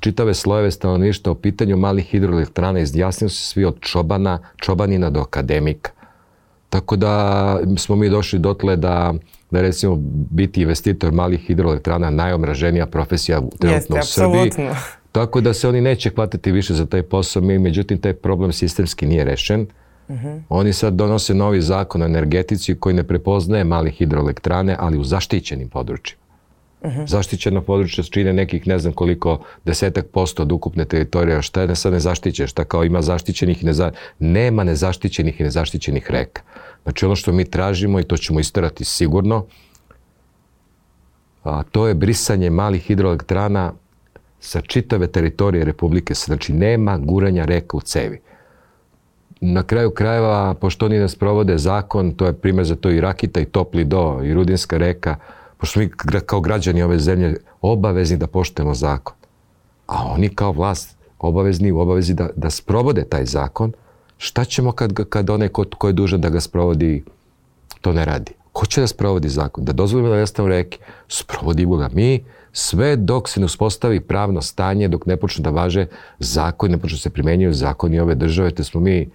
čitave 0.00 0.34
slojeve 0.34 0.70
stanovništva 0.70 1.32
o 1.32 1.34
pitanju 1.34 1.76
malih 1.76 2.04
hidroelektrana. 2.04 2.80
Izjasnili 2.80 3.30
su 3.30 3.42
svi 3.42 3.64
od 3.64 3.80
čobana, 3.80 4.38
čobanina 4.56 5.10
do 5.10 5.20
akademika. 5.20 5.90
Tako 6.70 6.96
da 6.96 7.60
smo 7.76 7.96
mi 7.96 8.08
došli 8.08 8.38
dotle 8.38 8.76
da 8.76 9.14
da 9.50 9.60
recimo 9.60 9.96
biti 10.30 10.62
investitor 10.62 11.12
malih 11.12 11.40
hidroelektrana 11.40 12.10
najomraženija 12.10 12.86
profesija 12.86 13.40
trenutno 13.58 13.96
Jeste, 13.96 14.22
u 14.22 14.24
Srbiji. 14.24 14.46
Apsolutno. 14.48 14.74
Tako 15.12 15.40
da 15.40 15.54
se 15.54 15.68
oni 15.68 15.80
neće 15.80 16.10
hvatati 16.10 16.52
više 16.52 16.74
za 16.74 16.86
taj 16.86 17.02
posao, 17.02 17.42
mi, 17.42 17.58
međutim 17.58 17.98
taj 17.98 18.12
problem 18.12 18.52
sistemski 18.52 19.06
nije 19.06 19.24
rešen. 19.24 19.60
Uh 20.08 20.14
mhm. 20.14 20.26
-huh. 20.26 20.40
Oni 20.48 20.72
sad 20.72 20.94
donose 20.94 21.34
novi 21.34 21.60
zakon 21.62 22.02
o 22.02 22.06
energetici 22.06 22.74
koji 22.74 22.94
ne 22.94 23.04
prepoznaje 23.04 23.64
mali 23.64 23.90
hidroelektrane, 23.90 24.76
ali 24.78 24.98
u 24.98 25.04
zaštićenim 25.04 25.68
područjima. 25.68 26.22
Uh 26.80 26.90
mhm. 26.90 27.00
-huh. 27.00 27.08
Zaštićeno 27.08 27.62
područje 27.62 28.04
čine 28.04 28.32
nekih 28.32 28.66
ne 28.66 28.78
znam 28.78 28.92
koliko 28.92 29.40
desetak 29.64 30.06
posto 30.06 30.42
od 30.42 30.52
ukupne 30.52 30.84
teritorije, 30.84 31.42
šta 31.42 31.60
je 31.60 31.68
ne 31.68 31.74
sad 31.74 31.92
nezaštićen, 31.92 32.46
šta 32.46 32.64
kao 32.64 32.84
ima 32.84 33.02
zaštićenih 33.02 33.62
i 33.62 33.66
neza... 33.66 33.92
nema 34.18 34.64
nezaštićenih 34.64 35.40
i 35.40 35.44
nezaštićenih 35.44 36.10
reka. 36.10 36.42
Znači 36.82 37.04
ono 37.04 37.16
što 37.16 37.32
mi 37.32 37.44
tražimo 37.44 38.00
i 38.00 38.04
to 38.04 38.16
ćemo 38.16 38.40
istarati 38.40 38.84
sigurno, 38.84 39.46
a 41.44 41.62
to 41.62 41.88
je 41.88 41.94
brisanje 41.94 42.50
malih 42.50 42.82
hidroelektrana 42.82 43.72
sa 44.40 44.60
čitave 44.60 45.06
teritorije 45.06 45.64
Republike. 45.64 46.14
Znači, 46.14 46.52
nema 46.52 46.98
guranja 46.98 47.44
reka 47.44 47.76
u 47.76 47.80
cevi. 47.80 48.20
Na 49.40 49.62
kraju 49.62 49.90
krajeva, 49.90 50.54
pošto 50.54 50.86
oni 50.86 50.98
nas 50.98 51.14
provode 51.16 51.58
zakon, 51.58 52.12
to 52.12 52.26
je 52.26 52.32
primjer 52.32 52.66
za 52.66 52.76
to 52.76 52.90
i 52.90 53.00
Rakita, 53.00 53.40
i 53.40 53.44
Topli 53.44 53.84
do, 53.84 54.20
i 54.24 54.34
Rudinska 54.34 54.76
reka, 54.78 55.16
pošto 55.56 55.80
mi 55.80 55.90
kao 56.26 56.40
građani 56.40 56.82
ove 56.82 56.98
zemlje 56.98 57.36
obavezni 57.60 58.16
da 58.16 58.26
poštujemo 58.26 58.74
zakon. 58.74 59.14
A 59.86 60.04
oni 60.04 60.28
kao 60.28 60.52
vlast 60.52 60.96
obavezni 61.18 61.72
u 61.72 61.78
obavezi 61.78 62.14
da, 62.14 62.28
da 62.36 62.50
sprovode 62.50 63.04
taj 63.04 63.24
zakon 63.24 63.72
Šta 64.18 64.44
ćemo 64.44 64.72
kad, 64.72 65.08
kad 65.08 65.30
onaj 65.30 65.48
ko, 65.48 65.64
ko 65.78 65.86
je 65.86 65.92
dužan 65.92 66.20
da 66.20 66.28
ga 66.28 66.40
sprovodi, 66.40 67.04
to 67.80 67.92
ne 67.92 68.04
radi? 68.04 68.32
Ko 68.52 68.66
će 68.66 68.80
da 68.80 68.86
sprovodi 68.86 69.28
zakon? 69.28 69.64
Da 69.64 69.72
dozvolimo 69.72 70.10
da 70.10 70.16
nestanu 70.16 70.48
reke? 70.48 70.78
Sprovodimo 71.08 71.76
ga 71.76 71.88
mi, 71.92 72.24
sve 72.58 72.96
dok 72.96 73.28
se 73.28 73.40
ne 73.40 73.46
uspostavi 73.46 74.00
pravno 74.00 74.42
stanje, 74.42 74.88
dok 74.88 75.06
ne 75.06 75.16
počnu 75.16 75.42
da 75.42 75.50
važe 75.50 75.86
zakon, 76.18 76.70
ne 76.70 76.78
počnu 76.78 76.96
da 76.96 77.00
se 77.00 77.10
primenjuju 77.10 77.52
zakoni 77.52 78.00
ove 78.00 78.14
države, 78.14 78.50
te 78.50 78.64
smo 78.64 78.80
mi 78.80 79.10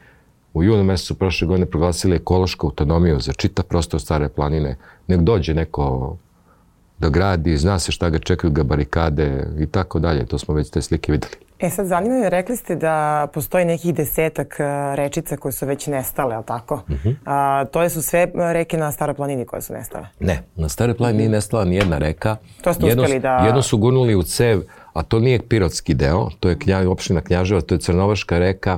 u 0.53 0.63
junu 0.63 0.83
mesecu 0.83 1.15
prošle 1.15 1.47
godine 1.47 1.65
proglasili 1.65 2.15
ekološku 2.15 2.67
autonomiju 2.67 3.19
za 3.19 3.33
čita 3.33 3.63
prostor 3.63 4.01
stare 4.01 4.29
planine. 4.29 4.77
Nek 5.07 5.21
dođe 5.21 5.53
neko 5.53 6.17
da 7.03 7.09
gradi, 7.09 7.57
zna 7.57 7.79
se 7.79 7.91
šta 7.91 8.09
ga 8.09 8.19
čekaju, 8.19 8.51
ga 8.51 8.63
barikade 8.63 9.47
i 9.59 9.65
tako 9.65 9.99
dalje. 9.99 10.25
To 10.25 10.37
smo 10.37 10.53
već 10.53 10.69
te 10.69 10.81
slike 10.81 11.11
videli. 11.11 11.33
E 11.59 11.69
sad 11.69 11.87
zanima 11.87 12.15
me, 12.15 12.29
rekli 12.29 12.55
ste 12.57 12.75
da 12.75 13.27
postoji 13.33 13.65
nekih 13.65 13.93
desetak 13.95 14.55
rečica 14.95 15.37
koje 15.37 15.51
su 15.51 15.65
već 15.65 15.87
nestale, 15.87 16.35
ali 16.35 16.45
tako? 16.45 16.75
Uh 16.75 16.89
mhm. 16.89 17.09
-huh. 17.09 17.15
A, 17.25 17.65
to 17.65 17.89
su 17.89 18.01
sve 18.01 18.27
reke 18.35 18.77
na 18.77 18.91
Staroj 18.91 19.15
planini 19.15 19.45
koje 19.45 19.61
su 19.61 19.73
nestale? 19.73 20.07
Ne, 20.19 20.43
na 20.55 20.69
Staroj 20.69 20.97
planini 20.97 21.17
nije 21.17 21.29
nestala 21.29 21.65
ni 21.65 21.75
jedna 21.75 21.97
reka. 21.97 22.35
To 22.61 22.73
ste 22.73 22.85
jedno, 22.85 23.03
uspeli 23.03 23.19
da... 23.19 23.37
Jedno 23.37 23.61
su 23.61 23.77
gurnuli 23.77 24.15
u 24.15 24.23
cev, 24.23 24.61
a 24.93 25.03
to 25.03 25.19
nije 25.19 25.47
pirotski 25.47 25.93
deo, 25.93 26.29
to 26.39 26.49
je 26.49 26.59
knja, 26.59 26.89
opština 26.89 27.21
Knjaževa, 27.21 27.61
to 27.61 27.75
je 27.75 27.79
Crnovaška 27.79 28.39
reka, 28.39 28.77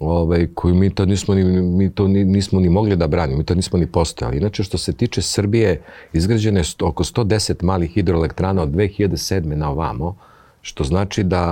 ovaj, 0.00 0.46
koju 0.54 0.74
mi 0.74 0.90
to 0.90 1.04
nismo 1.06 1.34
ni, 1.34 1.44
mi 1.62 1.90
to 1.90 2.08
ni, 2.08 2.24
nismo 2.24 2.60
ni 2.60 2.68
mogli 2.68 2.96
da 2.96 3.06
branimo, 3.06 3.38
mi 3.38 3.44
to 3.44 3.54
nismo 3.54 3.78
ni 3.78 3.86
postojali. 3.86 4.36
Inače, 4.36 4.62
što 4.62 4.78
se 4.78 4.92
tiče 4.92 5.22
Srbije, 5.22 5.82
izgrađene 6.12 6.60
je 6.60 6.64
oko 6.82 7.04
110 7.04 7.64
malih 7.64 7.90
hidroelektrana 7.90 8.62
od 8.62 8.68
2007. 8.68 9.54
na 9.54 9.70
ovamo, 9.70 10.16
što 10.62 10.84
znači 10.84 11.22
da 11.22 11.44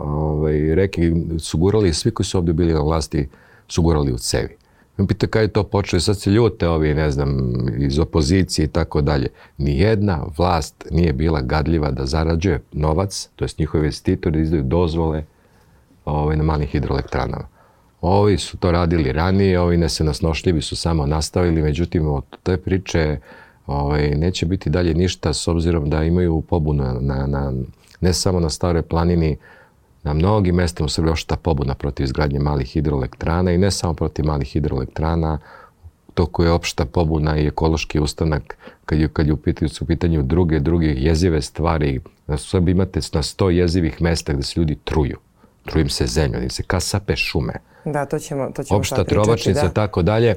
ovaj, 0.00 0.74
reke 0.74 1.12
su 1.38 1.58
gurali, 1.58 1.94
svi 1.94 2.10
koji 2.10 2.26
su 2.26 2.38
ovde 2.38 2.52
bili 2.52 2.72
na 2.72 2.80
vlasti 2.80 3.28
su 3.68 3.82
gurali 3.82 4.12
u 4.12 4.18
cevi. 4.18 4.56
Me 4.96 5.06
pita 5.06 5.26
kada 5.26 5.42
je 5.42 5.48
to 5.48 5.62
počelo, 5.64 6.00
sad 6.00 6.20
se 6.20 6.30
ljute 6.30 6.68
ovi, 6.68 6.94
ne 6.94 7.10
znam, 7.10 7.52
iz 7.78 7.98
opozicije 7.98 8.64
i 8.64 8.68
tako 8.68 9.00
dalje. 9.00 9.28
Nijedna 9.58 10.24
vlast 10.38 10.86
nije 10.90 11.12
bila 11.12 11.40
gadljiva 11.40 11.90
da 11.90 12.06
zarađuje 12.06 12.60
novac, 12.72 13.28
to 13.36 13.44
jest 13.44 13.58
njihovi 13.58 13.84
investitori 13.84 14.42
izdaju 14.42 14.62
dozvole 14.62 15.24
ovaj, 16.04 16.36
na 16.36 16.42
malih 16.42 16.68
hidroelektranama. 16.68 17.57
Ovi 18.00 18.38
su 18.38 18.56
to 18.56 18.72
radili 18.72 19.12
ranije, 19.12 19.60
ovi 19.60 19.76
nesenošljivi 19.76 20.62
su 20.62 20.76
samo 20.76 21.06
nastavili, 21.06 21.62
međutim 21.62 22.08
od 22.08 22.24
te 22.42 22.56
priče 22.56 23.18
ovaj, 23.66 24.10
neće 24.10 24.46
biti 24.46 24.70
dalje 24.70 24.94
ništa 24.94 25.32
s 25.32 25.48
obzirom 25.48 25.90
da 25.90 26.04
imaju 26.04 26.40
pobunu 26.40 26.84
na, 27.00 27.26
na, 27.26 27.52
ne 28.00 28.12
samo 28.12 28.40
na 28.40 28.50
Staroj 28.50 28.82
planini, 28.82 29.36
na 30.02 30.14
mnogim 30.14 30.54
mestima 30.54 30.84
u 30.84 30.88
Srbiji 30.88 31.12
ošta 31.12 31.36
pobuna 31.36 31.74
protiv 31.74 32.04
izgradnje 32.04 32.38
malih 32.38 32.66
hidroelektrana 32.66 33.52
i 33.52 33.58
ne 33.58 33.70
samo 33.70 33.94
protiv 33.94 34.24
malih 34.24 34.48
hidroelektrana, 34.48 35.38
toku 36.14 36.42
je 36.42 36.50
opšta 36.50 36.84
pobuna 36.84 37.38
i 37.38 37.46
ekološki 37.46 38.00
ustanak 38.00 38.56
kad 38.84 38.98
je, 38.98 39.08
kad 39.08 39.26
je 39.26 39.32
u 39.32 39.36
pitanju, 39.36 39.68
su 39.68 39.84
u 39.84 39.86
pitanju 39.86 40.22
druge, 40.22 40.60
druge 40.60 40.86
jezive 40.86 41.42
stvari. 41.42 42.00
Na 42.26 42.36
Srbiji 42.36 42.72
imate 42.72 43.00
na 43.12 43.22
sto 43.22 43.50
jezivih 43.50 44.02
mesta 44.02 44.32
gde 44.32 44.42
se 44.42 44.60
ljudi 44.60 44.78
truju. 44.84 45.18
Trujem 45.68 45.88
se 45.88 46.06
zemlju, 46.06 46.42
im 46.42 46.50
se 46.50 46.62
kasape 46.62 47.16
šume. 47.16 47.52
Da, 47.84 48.06
to 48.06 48.18
ćemo, 48.18 48.50
to 48.56 48.62
ćemo 48.62 48.78
Opšta 48.78 49.04
trovačnica, 49.04 49.62
da. 49.62 49.68
tako 49.68 50.02
dalje. 50.02 50.34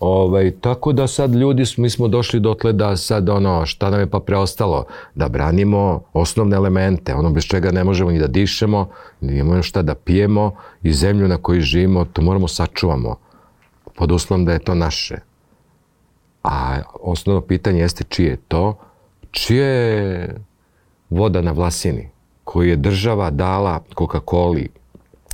Ovaj, 0.00 0.50
tako 0.60 0.92
da 0.92 1.06
sad 1.06 1.34
ljudi, 1.34 1.64
mi 1.76 1.90
smo 1.90 2.08
došli 2.08 2.40
dotle 2.40 2.72
da 2.72 2.96
sad 2.96 3.28
ono, 3.28 3.66
šta 3.66 3.90
nam 3.90 4.00
je 4.00 4.10
pa 4.10 4.20
preostalo? 4.20 4.84
Da 5.14 5.28
branimo 5.28 6.02
osnovne 6.12 6.56
elemente, 6.56 7.14
ono 7.14 7.30
bez 7.30 7.44
čega 7.44 7.70
ne 7.70 7.84
možemo 7.84 8.10
ni 8.10 8.18
da 8.18 8.26
dišemo, 8.26 8.88
ni 9.20 9.38
imamo 9.38 9.62
šta 9.62 9.82
da 9.82 9.94
pijemo 9.94 10.56
i 10.82 10.92
zemlju 10.92 11.28
na 11.28 11.36
kojoj 11.36 11.60
živimo, 11.60 12.04
to 12.04 12.22
moramo 12.22 12.48
sačuvamo 12.48 13.16
pod 13.96 14.12
uslovom 14.12 14.44
da 14.44 14.52
je 14.52 14.58
to 14.58 14.74
naše. 14.74 15.16
A 16.44 16.82
osnovno 17.00 17.40
pitanje 17.40 17.80
jeste 17.80 18.04
čije 18.08 18.30
je 18.30 18.36
to? 18.48 18.78
Čije 19.30 19.66
je 19.66 20.36
voda 21.10 21.40
na 21.42 21.52
Vlasini 21.52 22.11
koju 22.52 22.68
je 22.68 22.76
država 22.76 23.30
dala 23.30 23.80
Coca-Coli 23.98 24.68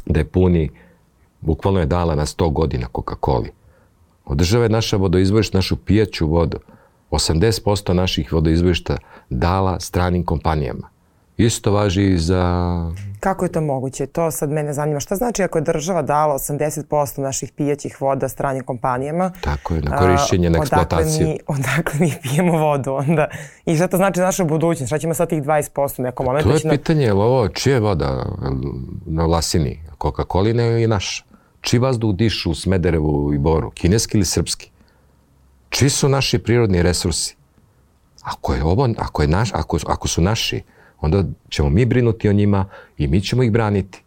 da 0.06 0.20
je 0.20 0.24
puni, 0.24 0.70
bukvalno 1.40 1.80
je 1.80 1.86
dala 1.86 2.14
na 2.14 2.26
100 2.26 2.52
godina 2.52 2.86
Coca-Coli. 2.92 3.50
Od 4.24 4.38
države 4.38 4.64
je 4.64 4.68
naša 4.68 4.96
vodoizvorišta, 4.96 5.58
našu 5.58 5.76
pijaću 5.76 6.28
vodu, 6.28 6.58
80% 7.10 7.92
naših 7.92 8.32
vodoizvorišta 8.32 8.96
dala 9.30 9.80
stranim 9.80 10.24
kompanijama. 10.24 10.88
Isto 11.38 11.72
važi 11.72 12.04
i 12.04 12.18
za... 12.18 12.74
Kako 13.20 13.44
je 13.44 13.52
to 13.52 13.60
moguće? 13.60 14.06
To 14.06 14.30
sad 14.30 14.50
mene 14.50 14.72
zanima. 14.72 15.00
Šta 15.00 15.16
znači 15.16 15.42
ako 15.42 15.58
je 15.58 15.62
država 15.62 16.02
dala 16.02 16.34
80% 16.34 17.20
naših 17.20 17.52
pijaćih 17.52 18.00
voda 18.00 18.28
stranim 18.28 18.64
kompanijama? 18.64 19.32
Tako 19.40 19.74
je, 19.74 19.80
na 19.80 19.96
korišćenje, 19.96 20.50
na 20.50 20.58
eksploataciju. 20.58 21.26
Odakle 21.26 21.26
mi, 21.26 21.38
odakle 21.46 22.00
mi 22.00 22.12
pijemo 22.22 22.58
vodu 22.58 22.92
onda? 22.92 23.28
I 23.66 23.76
šta 23.76 23.88
to 23.88 23.96
znači 23.96 24.18
za 24.18 24.24
našu 24.24 24.44
budućnost? 24.44 24.88
Šta 24.88 24.98
ćemo 24.98 25.14
sa 25.14 25.26
tih 25.26 25.42
20% 25.42 26.02
nekom 26.02 26.26
momentu? 26.26 26.48
To 26.48 26.54
je 26.54 26.78
pitanje, 26.78 27.04
je 27.04 27.12
li 27.14 27.20
ovo 27.20 27.48
čije 27.48 27.80
voda 27.80 28.26
na 29.06 29.24
Vlasini? 29.24 29.82
Coca-Coline 29.98 30.72
ili 30.72 30.86
naša? 30.86 31.24
Čiji 31.60 31.80
vazduh 31.80 32.14
dišu 32.14 32.50
u 32.50 32.54
Smederevu 32.54 33.34
i 33.34 33.38
Boru? 33.38 33.70
Kineski 33.70 34.16
ili 34.16 34.24
srpski? 34.24 34.70
Čiji 35.68 35.90
su 35.90 36.08
naši 36.08 36.38
prirodni 36.38 36.82
resursi? 36.82 37.36
Ako 38.22 38.54
je 38.54 38.64
ovo, 38.64 38.88
ako, 38.98 39.22
je 39.22 39.28
naš, 39.28 39.50
ako, 39.54 39.78
ako 39.86 40.08
su 40.08 40.22
naši, 40.22 40.62
onda 41.00 41.24
ćemo 41.48 41.68
mi 41.68 41.84
brinuti 41.84 42.28
o 42.28 42.32
njima 42.32 42.64
i 42.98 43.06
mi 43.06 43.20
ćemo 43.20 43.42
ih 43.42 43.52
braniti. 43.52 44.02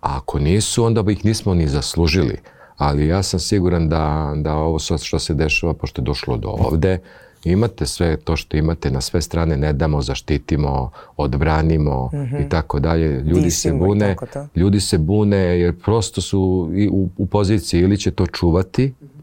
A 0.00 0.16
ako 0.16 0.38
nisu, 0.38 0.84
onda 0.84 1.02
bi 1.02 1.12
ih 1.12 1.24
nismo 1.24 1.54
ni 1.54 1.68
zaslužili. 1.68 2.38
Ali 2.76 3.06
ja 3.06 3.22
sam 3.22 3.40
siguran 3.40 3.88
da, 3.88 4.32
da 4.36 4.54
ovo 4.54 4.78
što 4.78 5.18
se 5.18 5.34
dešava, 5.34 5.74
pošto 5.74 6.00
je 6.00 6.04
došlo 6.04 6.36
do 6.36 6.48
ovde, 6.48 6.98
imate 7.44 7.86
sve 7.86 8.16
to 8.16 8.36
što 8.36 8.56
imate 8.56 8.90
na 8.90 9.00
sve 9.00 9.22
strane, 9.22 9.56
ne 9.56 9.72
damo, 9.72 10.02
zaštitimo, 10.02 10.90
odbranimo 11.16 12.10
-hmm. 12.12 12.46
i 12.46 12.48
tako 12.48 12.80
dalje. 12.80 13.20
Ljudi 13.20 13.42
Dišimo 13.42 13.50
se 13.50 13.72
bune, 13.72 14.16
ljudi 14.54 14.80
se 14.80 14.98
bune 14.98 15.38
jer 15.38 15.80
prosto 15.84 16.20
su 16.20 16.70
i 16.74 16.88
u, 16.88 17.08
u 17.16 17.26
poziciji 17.26 17.80
ili 17.80 17.98
će 17.98 18.10
to 18.10 18.26
čuvati, 18.26 18.86
mm 18.86 19.04
-hmm. 19.04 19.21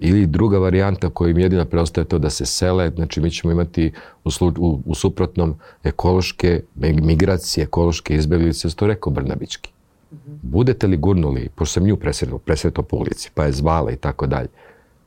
Ili 0.00 0.26
druga 0.26 0.58
varijanta 0.58 1.10
koja 1.10 1.30
im 1.30 1.38
jedina 1.38 1.64
preostaje 1.64 2.04
to 2.04 2.18
da 2.18 2.30
se 2.30 2.46
sele, 2.46 2.90
znači 2.96 3.20
mi 3.20 3.30
ćemo 3.30 3.52
imati 3.52 3.92
u, 4.24 4.30
slu, 4.30 4.52
u, 4.58 4.80
u 4.86 4.94
suprotnom 4.94 5.54
ekološke 5.84 6.62
migracije, 7.02 7.64
ekološke 7.64 8.14
izbjeglice, 8.14 8.76
to 8.76 8.86
rekao 8.86 9.12
Brnabićki. 9.12 9.70
Mm 10.12 10.16
-hmm. 10.16 10.38
Budete 10.42 10.86
li 10.86 10.96
gurnuli, 10.96 11.48
pošto 11.54 11.72
sam 11.72 11.84
nju 11.84 11.96
presretao, 11.96 12.38
presretao 12.38 12.84
po 12.84 12.96
ulici, 12.96 13.30
pa 13.34 13.44
je 13.44 13.52
zvala 13.52 13.90
i 13.90 13.96
tako 13.96 14.26
dalje, 14.26 14.48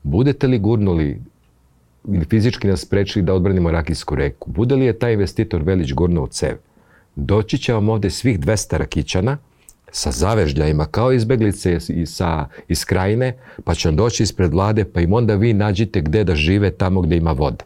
budete 0.04 0.48
li 0.48 0.60
gurnuli 0.60 1.22
ili 2.08 2.26
fizički 2.26 2.68
nas 2.68 2.82
sprečili 2.82 3.26
da 3.26 3.34
odbranimo 3.34 3.72
Rakijsku 3.72 4.16
reku. 4.16 4.52
Bude 4.52 4.76
li 4.76 4.86
je 4.86 5.00
taj 5.00 5.14
investitor 5.14 5.62
Velić 5.64 5.94
gurno 5.94 6.24
u 6.24 6.28
cev, 6.28 6.58
doći 7.16 7.58
će 7.58 7.74
vam 7.74 7.90
ovde 7.90 8.10
svih 8.10 8.40
200 8.40 8.78
rakićana 8.78 9.38
sa 9.96 10.12
zavežljajima 10.12 10.86
kao 10.86 11.12
izbeglice 11.12 11.80
i 11.90 12.06
sa, 12.06 12.48
iz 12.68 12.86
krajine, 12.86 13.38
pa 13.64 13.76
će 13.76 13.88
vam 13.88 13.96
doći 13.96 14.24
ispred 14.24 14.54
vlade, 14.54 14.86
pa 14.86 15.02
im 15.02 15.14
onda 15.14 15.36
vi 15.36 15.54
nađite 15.54 16.02
gde 16.02 16.24
da 16.24 16.36
žive 16.36 16.72
tamo 16.72 17.02
gde 17.02 17.18
ima 17.18 17.32
vode. 17.32 17.66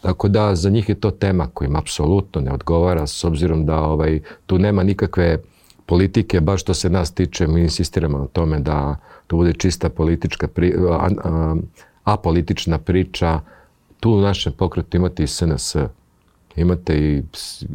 Tako 0.00 0.28
da 0.28 0.54
za 0.54 0.70
njih 0.70 0.88
je 0.88 0.94
to 0.94 1.10
tema 1.10 1.46
kojim 1.54 1.76
apsolutno 1.76 2.40
ne 2.40 2.52
odgovara, 2.52 3.06
s 3.06 3.24
obzirom 3.24 3.66
da 3.66 3.80
ovaj, 3.80 4.20
tu 4.46 4.58
nema 4.58 4.82
nikakve 4.82 5.38
politike, 5.86 6.40
baš 6.40 6.62
što 6.62 6.74
se 6.74 6.90
nas 6.90 7.14
tiče, 7.14 7.46
mi 7.46 7.60
insistiramo 7.60 8.18
na 8.18 8.26
tome 8.26 8.60
da 8.60 8.96
to 9.26 9.36
bude 9.36 9.52
čista 9.52 9.88
politička, 9.88 10.48
pri, 10.48 10.74
a, 10.90 11.10
a, 11.24 11.56
apolitična 12.04 12.78
priča, 12.78 13.40
tu 14.00 14.10
u 14.10 14.20
našem 14.20 14.52
pokretu 14.52 14.96
imate 14.96 15.22
i 15.22 15.26
SNS, 15.26 15.76
imate 16.56 16.98
i... 16.98 17.22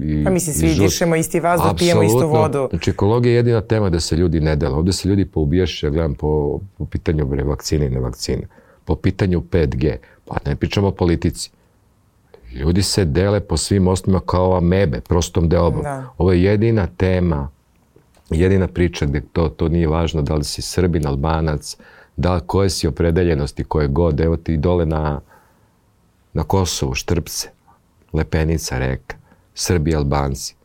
i 0.02 0.24
pa 0.24 0.30
mislim, 0.30 0.56
svi 0.56 0.72
i 0.72 0.76
dišemo 0.76 1.16
isti 1.16 1.40
vazduh, 1.40 1.72
pijemo 1.78 2.04
istu 2.04 2.28
vodu. 2.28 2.68
Znači, 2.70 2.90
ekologija 2.90 3.32
je 3.32 3.36
jedina 3.36 3.62
tema 3.62 3.90
da 3.90 4.00
se 4.00 4.16
ljudi 4.16 4.40
ne 4.40 4.56
dela. 4.56 4.78
Ovde 4.78 4.94
se 4.94 5.10
ljudi 5.10 5.26
poubijaš, 5.26 5.84
ja 5.84 5.90
gledam 5.90 6.16
po, 6.16 6.60
po 6.78 6.86
pitanju 6.86 7.26
bre, 7.26 7.44
vakcine 7.44 7.86
i 7.86 7.90
ne 7.90 8.00
vakcine, 8.00 8.48
po 8.86 8.96
pitanju 8.96 9.44
5G, 9.52 9.96
pa 10.26 10.36
ne 10.46 10.56
pričamo 10.56 10.88
o 10.88 10.92
politici. 10.92 11.52
Ljudi 12.54 12.84
se 12.84 13.06
dele 13.06 13.40
po 13.40 13.58
svim 13.58 13.88
osnovima 13.88 14.22
kao 14.26 14.46
ova 14.46 14.60
mebe, 14.60 15.02
prostom 15.02 15.50
deobom. 15.50 15.84
Da. 15.84 16.06
Ovo 16.18 16.32
je 16.32 16.44
jedina 16.44 16.88
tema, 16.88 17.50
jedina 18.30 18.68
priča 18.68 19.06
gde 19.06 19.22
to, 19.34 19.50
to 19.50 19.70
nije 19.70 19.88
važno 19.88 20.22
da 20.22 20.36
li 20.36 20.44
si 20.44 20.62
Srbin, 20.62 21.08
Albanac, 21.08 21.78
da 22.18 22.40
koje 22.40 22.70
si 22.70 22.88
opredeljenosti, 22.88 23.64
koje 23.64 23.88
god. 23.88 24.20
Evo 24.20 24.38
ti 24.38 24.58
dole 24.58 24.86
na, 24.86 25.22
na 26.34 26.44
Kosovu, 26.44 26.94
Štrpce, 26.94 27.50
Lepenica, 28.14 28.80
Reka, 28.80 29.16
Srbi, 29.54 29.96
Albanci. 29.96 30.56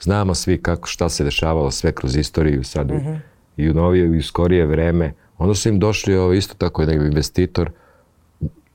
Znamo 0.00 0.34
svi 0.34 0.62
kako, 0.62 0.88
šta 0.88 1.08
se 1.08 1.24
dešavalo 1.24 1.70
sve 1.70 1.92
kroz 1.92 2.16
istoriju 2.16 2.64
sad 2.64 2.90
mm 2.90 2.94
-hmm. 2.94 3.18
i 3.56 3.70
u 3.70 3.74
novije 3.74 4.06
i 4.06 4.18
u 4.18 4.22
skorije 4.22 4.66
vreme. 4.66 5.12
Onda 5.38 5.54
su 5.54 5.68
im 5.68 5.78
došli 5.78 6.16
ovo 6.16 6.32
isto 6.32 6.54
tako 6.54 6.82
jedan 6.82 7.06
investitor. 7.06 7.70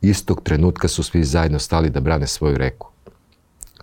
Istog 0.02 0.42
trenutka 0.44 0.88
su 0.88 1.04
svi 1.04 1.24
zajedno 1.24 1.60
stali 1.60 1.90
da 1.90 2.00
brane 2.00 2.28
svoju 2.28 2.58
reku. 2.58 2.90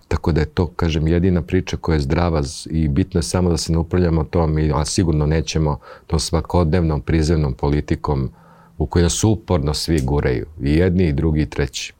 Tako 0.07 0.31
da 0.31 0.41
je 0.41 0.45
to, 0.45 0.67
kažem, 0.67 1.07
jedina 1.07 1.41
priča 1.41 1.77
koja 1.77 1.93
je 1.93 1.99
zdrava 1.99 2.43
i 2.69 2.87
bitno 2.87 3.17
je 3.17 3.23
samo 3.23 3.49
da 3.49 3.57
se 3.57 3.71
ne 3.71 3.77
upravljamo 3.77 4.23
tom, 4.23 4.57
a 4.75 4.85
sigurno 4.85 5.25
nećemo 5.25 5.79
tom 6.07 6.19
svakodnevnom 6.19 7.01
prizemnom 7.01 7.53
politikom 7.53 8.31
u 8.77 8.85
kojoj 8.85 9.03
nas 9.03 9.23
uporno 9.23 9.73
svi 9.73 10.01
gureju. 10.01 10.45
I 10.61 10.75
jedni, 10.75 11.07
i 11.07 11.13
drugi, 11.13 11.41
i 11.41 11.49
treći. 11.49 11.93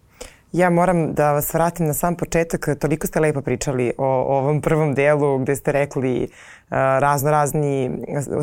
Ja 0.52 0.70
moram 0.70 1.14
da 1.14 1.32
vas 1.32 1.54
vratim 1.54 1.86
na 1.88 1.94
sam 1.94 2.16
početak. 2.16 2.70
Toliko 2.80 3.08
ste 3.08 3.20
lepo 3.20 3.42
pričali 3.42 3.94
o, 3.98 4.06
o 4.06 4.38
ovom 4.38 4.62
prvom 4.62 4.94
delu 4.94 5.38
gde 5.38 5.56
ste 5.56 5.72
rekli 5.72 6.24
uh, 6.24 6.30
razno 6.76 7.32
razni 7.32 7.92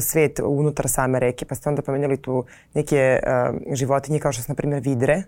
svet 0.00 0.40
unutar 0.44 0.88
same 0.88 1.20
reke, 1.20 1.44
pa 1.44 1.54
ste 1.54 1.68
onda 1.68 1.82
pomenjali 1.82 2.16
tu 2.16 2.44
neke 2.74 3.20
uh, 3.22 3.60
životinje 3.72 4.18
kao 4.18 4.32
što 4.32 4.42
su 4.42 4.52
na 4.52 4.54
primjer 4.54 4.82
vidre. 4.82 5.22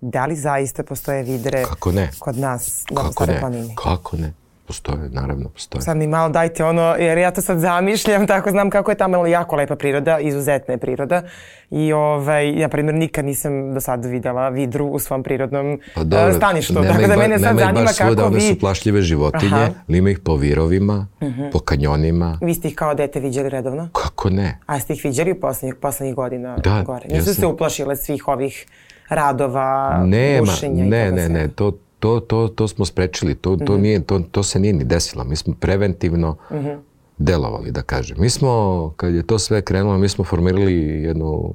Da 0.00 0.26
li 0.26 0.36
zaista 0.36 0.82
postoje 0.82 1.22
vidre 1.22 1.64
Kako 1.64 1.92
ne? 1.92 2.10
kod 2.18 2.38
nas 2.38 2.84
na 2.90 3.02
Kako 3.02 3.26
ne? 3.26 3.40
planini? 3.40 3.74
Kako 3.76 4.16
ne? 4.16 4.32
Postoje, 4.66 5.08
naravno 5.12 5.48
postoje. 5.48 5.82
Sad 5.82 5.96
mi 5.96 6.06
malo 6.06 6.28
dajte 6.28 6.64
ono, 6.64 6.94
jer 6.98 7.18
ja 7.18 7.30
to 7.30 7.40
sad 7.40 7.58
zamišljam, 7.58 8.26
tako 8.26 8.50
znam 8.50 8.70
kako 8.70 8.90
je 8.90 8.94
tamo 8.94 9.26
jako 9.26 9.56
lepa 9.56 9.76
priroda, 9.76 10.18
izuzetna 10.18 10.74
je 10.74 10.78
priroda. 10.78 11.22
I 11.70 11.92
ovaj, 11.92 12.60
ja 12.60 12.68
primjer 12.68 12.94
nikad 12.94 13.24
nisam 13.24 13.74
do 13.74 13.80
sada 13.80 14.08
videla 14.08 14.48
vidru 14.48 14.86
u 14.86 14.98
svom 14.98 15.22
prirodnom 15.22 15.80
pa 15.94 16.04
dobro, 16.04 16.34
staništu. 16.34 16.74
Tako 16.74 17.06
da 17.08 17.16
mene 17.16 17.38
sad 17.38 17.58
zanima 17.58 17.86
kako 17.86 17.94
svuda, 17.94 18.22
vi... 18.22 18.28
One 18.28 18.40
su 18.40 18.58
plašljive 18.58 19.02
životinje, 19.02 19.52
Aha. 19.52 19.70
ima 19.88 20.10
ih 20.10 20.18
po 20.18 20.36
virovima, 20.36 21.06
uh 21.20 21.28
mhm. 21.28 21.40
-huh. 21.40 21.52
po 21.52 21.58
kanjonima. 21.58 22.38
Vi 22.42 22.54
ste 22.54 22.68
ih 22.68 22.74
kao 22.74 22.94
dete 22.94 23.20
viđali 23.20 23.48
redovno? 23.48 23.88
Kako 23.92 24.30
ne? 24.30 24.58
A 24.66 24.80
ste 24.80 24.92
ih 24.92 25.04
viđali 25.04 25.32
u 25.32 25.40
poslednjih, 25.40 25.74
poslednjih 25.74 26.14
godina 26.14 26.56
da, 26.56 26.82
gore? 26.86 27.06
Nisu 27.08 27.34
se 27.34 27.46
uplašile 27.46 27.96
svih 27.96 28.28
ovih 28.28 28.66
radova, 29.08 30.02
Nema, 30.04 30.40
bušenja 30.40 30.84
ne, 30.84 31.12
ne, 31.12 31.28
ne, 31.28 31.48
to, 31.48 31.72
to, 31.98 32.20
to, 32.20 32.48
to 32.48 32.68
smo 32.68 32.84
sprečili, 32.84 33.34
to, 33.34 33.56
to, 33.56 33.64
-hmm. 33.64 33.80
nije, 33.80 34.02
to, 34.02 34.18
to 34.30 34.42
se 34.42 34.60
nije 34.60 34.72
ni 34.72 34.84
desilo. 34.84 35.24
Mi 35.24 35.36
smo 35.36 35.54
preventivno 35.60 36.36
mm 36.50 36.54
-hmm. 36.54 36.78
delovali, 37.18 37.70
da 37.70 37.82
kažem. 37.82 38.16
Mi 38.20 38.30
smo, 38.30 38.92
kad 38.96 39.14
je 39.14 39.22
to 39.22 39.38
sve 39.38 39.62
krenulo, 39.62 39.98
mi 39.98 40.08
smo 40.08 40.24
formirali 40.24 40.74
jednu 41.02 41.54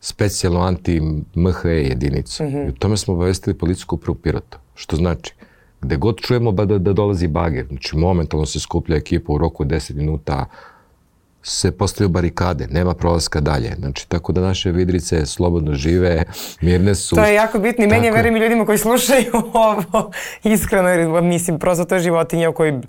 specijalnu 0.00 0.60
anti-MHE 0.60 1.88
jedinicu. 1.88 2.44
Mm 2.44 2.46
-hmm. 2.46 2.66
I 2.66 2.68
u 2.68 2.72
tome 2.72 2.96
smo 2.96 3.14
obavestili 3.14 3.58
policijsku 3.58 3.94
upravu 3.94 4.14
Pirota. 4.14 4.58
Što 4.74 4.96
znači, 4.96 5.34
gde 5.80 5.96
god 5.96 6.20
čujemo 6.20 6.52
da, 6.52 6.78
da 6.78 6.92
dolazi 6.92 7.28
bager, 7.28 7.66
znači 7.66 7.96
momentalno 7.96 8.46
se 8.46 8.60
skuplja 8.60 8.96
ekipa 8.96 9.32
u 9.32 9.38
roku 9.38 9.64
10 9.64 9.94
minuta, 9.94 10.46
se 11.42 11.72
postavljaju 11.72 12.08
barikade, 12.08 12.66
nema 12.70 12.94
prolaska 12.94 13.40
dalje. 13.40 13.74
Znači, 13.78 14.08
tako 14.08 14.32
da 14.32 14.40
naše 14.40 14.70
vidrice 14.70 15.26
slobodno 15.26 15.74
žive, 15.74 16.24
mirne 16.60 16.94
su. 16.94 17.16
To 17.16 17.24
je 17.24 17.34
jako 17.34 17.58
bitno 17.58 17.84
i 17.84 17.88
meni 17.88 18.06
je 18.06 18.12
verujem 18.12 18.36
i 18.36 18.40
ljudima 18.40 18.66
koji 18.66 18.78
slušaju 18.78 19.32
ovo, 19.54 20.10
iskreno, 20.44 20.88
jer 20.88 21.22
mislim, 21.22 21.58
prosto 21.58 21.84
to 21.84 21.94
je 21.94 22.00
životinja 22.00 22.50
u 22.50 22.52
kojoj 22.52 22.80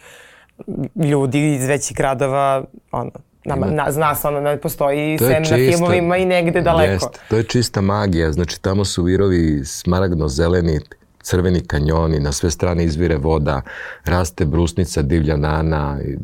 ljudi 0.95 1.53
iz 1.53 1.65
većih 1.67 1.97
gradova, 1.97 2.63
ono, 2.91 3.11
Nama, 3.45 3.65
na, 3.65 3.91
zna 3.91 4.15
se 4.15 4.27
ono 4.27 4.41
da 4.41 4.57
postoji 4.57 5.17
sem 5.17 5.43
čista, 5.43 5.57
na 5.57 5.71
filmovima 5.71 6.17
i 6.17 6.25
negde 6.25 6.61
daleko. 6.61 6.91
Jest, 6.91 7.19
to 7.29 7.37
je 7.37 7.43
čista 7.43 7.81
magija, 7.81 8.31
znači 8.31 8.61
tamo 8.61 8.85
su 8.85 9.03
virovi 9.03 9.61
smaragno-zeleni, 9.65 10.79
crveni 11.21 11.61
kanjoni, 11.67 12.19
na 12.19 12.31
sve 12.31 12.51
strane 12.51 12.83
izvire 12.83 13.17
voda, 13.17 13.61
raste 14.05 14.45
brusnica, 14.45 15.01
divlja 15.01 15.37
nana, 15.37 15.99
i 16.05 16.17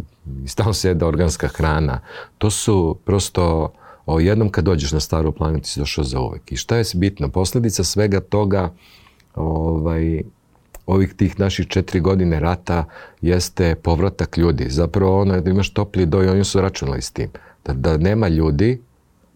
stalno 0.48 0.74
se 0.74 0.88
jeda 0.88 1.08
organska 1.08 1.48
hrana. 1.48 2.00
To 2.38 2.50
su 2.50 2.98
prosto, 3.06 3.74
o, 4.06 4.20
jednom 4.20 4.50
kad 4.50 4.66
dođeš 4.66 4.92
na 4.92 5.00
staru 5.00 5.32
planetu 5.32 5.70
si 5.70 5.80
došao 5.80 6.04
za 6.04 6.20
uvek. 6.20 6.52
I 6.52 6.56
šta 6.58 6.78
je 6.78 6.84
bitno? 6.96 7.30
Posledica 7.30 7.84
svega 7.84 8.20
toga 8.20 8.72
ovaj, 9.36 10.22
ovih 10.86 11.14
tih 11.14 11.40
naših 11.40 11.68
četiri 11.68 12.00
godine 12.00 12.40
rata 12.40 12.86
jeste 13.22 13.76
povratak 13.76 14.38
ljudi. 14.38 14.70
Zapravo 14.70 15.22
ono 15.22 15.42
da 15.42 15.50
imaš 15.50 15.74
topli 15.74 16.06
doj, 16.06 16.30
oni 16.30 16.44
su 16.44 16.62
računali 16.62 17.02
s 17.02 17.12
tim. 17.12 17.30
Da, 17.66 17.74
da 17.74 17.98
nema 17.98 18.28
ljudi, 18.28 18.82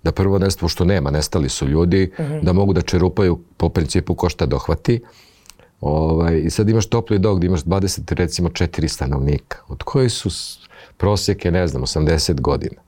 da 0.03 0.11
prvo 0.11 0.39
nestvo 0.39 0.67
što 0.67 0.85
nema, 0.85 1.11
nestali 1.11 1.49
su 1.49 1.67
ljudi, 1.67 2.11
uh 2.17 2.25
mhm. 2.25 2.33
-huh. 2.33 2.43
da 2.43 2.53
mogu 2.53 2.73
da 2.73 2.81
čerupaju 2.81 3.39
po 3.57 3.69
principu 3.69 4.15
ko 4.15 4.29
šta 4.29 4.45
dohvati, 4.45 5.01
Ovaj, 5.85 6.41
I 6.45 6.49
sad 6.49 6.69
imaš 6.69 6.85
topli 6.85 7.19
dog 7.19 7.37
gdje 7.37 7.47
imaš 7.47 7.63
20 7.63 8.13
recimo 8.13 8.49
4 8.49 8.87
stanovnika, 8.87 9.57
od 9.67 9.83
koji 9.83 10.09
su 10.09 10.29
prosjeke, 10.97 11.51
ne 11.51 11.67
znam, 11.67 11.83
80 11.83 12.41
godina. 12.41 12.81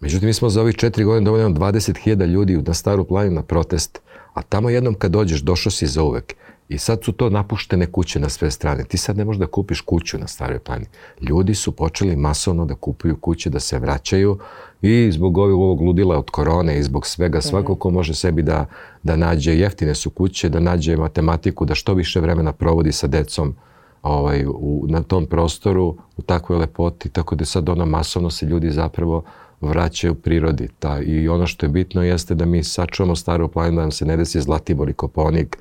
Međutim, 0.00 0.26
mi 0.26 0.32
smo 0.32 0.50
za 0.50 0.60
ovih 0.60 0.74
4 0.76 1.04
godine 1.04 1.24
dovoljeno 1.24 1.50
20.000 1.50 2.26
ljudi 2.26 2.56
na 2.56 2.74
staru 2.74 3.04
planinu 3.04 3.34
na 3.34 3.42
protest, 3.42 4.00
a 4.34 4.42
tamo 4.42 4.70
jednom 4.70 4.94
kad 4.94 5.10
dođeš, 5.10 5.40
došao 5.40 5.70
si 5.72 5.86
za 5.86 6.02
uvek. 6.02 6.34
I 6.68 6.78
sad 6.78 7.04
su 7.04 7.12
to 7.12 7.30
napuštene 7.30 7.86
kuće 7.86 8.20
na 8.20 8.28
sve 8.28 8.50
strane. 8.50 8.84
Ti 8.84 8.98
sad 8.98 9.16
ne 9.16 9.24
možeš 9.24 9.40
da 9.40 9.46
kupiš 9.46 9.80
kuću 9.80 10.18
na 10.18 10.26
staroj 10.26 10.58
planini. 10.58 10.86
Ljudi 11.20 11.54
su 11.54 11.72
počeli 11.72 12.16
masovno 12.16 12.64
da 12.64 12.74
kupuju 12.74 13.16
kuće, 13.16 13.50
da 13.50 13.60
se 13.60 13.78
vraćaju 13.78 14.38
i 14.82 15.10
zbog 15.12 15.38
ovog 15.38 15.80
ludila 15.80 16.18
od 16.18 16.30
korone 16.30 16.78
i 16.78 16.82
zbog 16.82 17.06
svega 17.06 17.40
svako 17.40 17.74
ko 17.74 17.90
može 17.90 18.14
sebi 18.14 18.42
da, 18.42 18.66
da 19.02 19.16
nađe, 19.16 19.58
jeftine 19.58 19.94
su 19.94 20.10
kuće, 20.10 20.48
da 20.48 20.60
nađe 20.60 20.96
matematiku, 20.96 21.64
da 21.64 21.74
što 21.74 21.94
više 21.94 22.20
vremena 22.20 22.52
provodi 22.52 22.92
sa 22.92 23.06
decom 23.06 23.54
ovaj, 24.02 24.44
u, 24.46 24.84
na 24.88 25.02
tom 25.02 25.26
prostoru, 25.26 25.96
u 26.16 26.22
takvoj 26.22 26.58
lepoti, 26.58 27.08
tako 27.08 27.34
da 27.34 27.44
sad 27.44 27.68
ono 27.68 27.86
masovno 27.86 28.30
se 28.30 28.46
ljudi 28.46 28.70
zapravo 28.70 29.24
vraćaju 29.60 30.12
u 30.12 30.16
prirodi. 30.16 30.68
Ta, 30.78 31.00
I 31.00 31.28
ono 31.28 31.46
što 31.46 31.66
je 31.66 31.70
bitno 31.70 32.02
jeste 32.02 32.34
da 32.34 32.44
mi 32.44 32.64
sačuvamo 32.64 33.16
staru 33.16 33.48
planinu, 33.48 33.76
da 33.76 33.82
nam 33.82 33.90
se 33.90 34.04
ne 34.04 34.16
desi 34.16 34.40
Zlatibor 34.40 34.88
i 34.88 34.92
Koponik, 34.92 35.58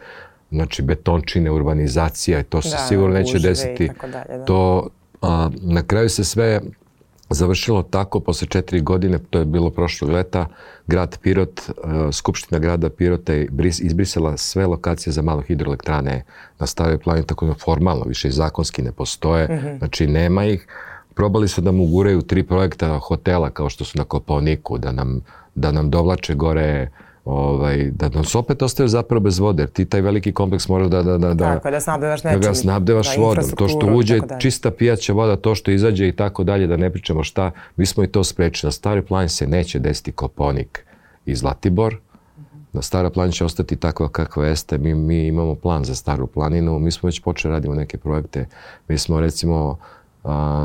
znači 0.53 0.81
betončine, 0.81 1.51
urbanizacija 1.51 2.39
i 2.39 2.43
to 2.43 2.61
se 2.61 2.69
da, 2.69 2.77
sigurno 2.77 3.13
neće 3.13 3.39
desiti. 3.39 3.89
Dalje, 4.01 4.37
da. 4.37 4.45
To, 4.45 4.89
a, 5.21 5.49
na 5.61 5.83
kraju 5.83 6.09
se 6.09 6.23
sve 6.23 6.61
završilo 7.29 7.83
tako, 7.83 8.19
posle 8.19 8.47
četiri 8.47 8.81
godine, 8.81 9.19
to 9.29 9.39
je 9.39 9.45
bilo 9.45 9.69
prošlog 9.69 10.11
leta, 10.11 10.47
grad 10.87 11.17
Pirot, 11.21 11.61
Skupština 12.11 12.59
grada 12.59 12.89
Pirota 12.89 13.33
je 13.33 13.49
izbrisala 13.81 14.37
sve 14.37 14.65
lokacije 14.65 15.13
za 15.13 15.21
malo 15.21 15.41
hidroelektrane 15.41 16.23
na 16.59 16.67
staroj 16.67 16.97
planini, 16.97 17.27
tako 17.27 17.45
da 17.45 17.53
formalno 17.53 18.05
više 18.05 18.27
i 18.27 18.31
zakonski 18.31 18.81
ne 18.81 18.91
postoje, 18.91 19.47
mm 19.47 19.51
-hmm. 19.51 19.77
znači 19.77 20.07
nema 20.07 20.45
ih. 20.45 20.67
Probali 21.15 21.47
su 21.47 21.61
da 21.61 21.71
mu 21.71 21.85
guraju 21.85 22.21
tri 22.21 22.43
projekta 22.43 22.99
hotela 22.99 23.49
kao 23.49 23.69
što 23.69 23.85
su 23.85 23.97
na 23.97 24.03
Koponiku, 24.03 24.77
da 24.77 24.91
nam, 24.91 25.21
da 25.55 25.71
nam 25.71 25.89
dovlače 25.89 26.35
gore 26.35 26.89
ovaj, 27.25 27.91
da 27.91 28.09
nas 28.09 28.35
opet 28.35 28.61
ostaju 28.61 28.87
zapravo 28.87 29.19
bez 29.19 29.39
vode, 29.39 29.63
jer 29.63 29.69
ti 29.69 29.85
taj 29.85 30.01
veliki 30.01 30.31
kompleks 30.31 30.67
moraš 30.67 30.87
da, 30.87 31.03
da, 31.03 31.17
da, 31.17 31.33
da, 31.33 31.53
tako, 31.53 31.71
da 31.71 31.79
snabdevaš 31.79 32.23
nečim, 32.23 32.41
da 32.41 32.47
ga 32.47 32.53
snabdevaš 32.53 33.15
da, 33.15 33.21
vodom. 33.21 33.49
To 33.57 33.67
što 33.67 33.87
uđe, 33.93 34.19
čista 34.39 34.71
pijaća 34.71 35.13
voda, 35.13 35.35
to 35.35 35.55
što 35.55 35.71
izađe 35.71 36.07
i 36.07 36.11
tako 36.11 36.43
dalje, 36.43 36.67
da 36.67 36.77
ne 36.77 36.89
pričamo 36.89 37.23
šta, 37.23 37.51
mi 37.75 37.85
smo 37.85 38.03
i 38.03 38.07
to 38.07 38.23
sprečili. 38.23 38.67
Na 38.67 38.71
stari 38.71 39.01
plan 39.01 39.29
se 39.29 39.47
neće 39.47 39.79
desiti 39.79 40.11
Koponik 40.11 40.85
i 41.25 41.35
Zlatibor, 41.35 41.97
na 42.73 42.81
stara 42.81 43.09
planina 43.09 43.31
će 43.31 43.45
ostati 43.45 43.75
takva 43.75 44.09
kakva 44.09 44.45
jeste. 44.45 44.77
Mi, 44.77 44.93
mi 44.93 45.27
imamo 45.27 45.55
plan 45.55 45.83
za 45.83 45.95
staru 45.95 46.27
planinu, 46.27 46.79
mi 46.79 46.91
smo 46.91 47.07
već 47.07 47.19
počeli 47.19 47.51
radimo 47.51 47.75
neke 47.75 47.97
projekte. 47.97 48.45
Mi 48.87 48.97
smo 48.97 49.19
recimo 49.19 49.77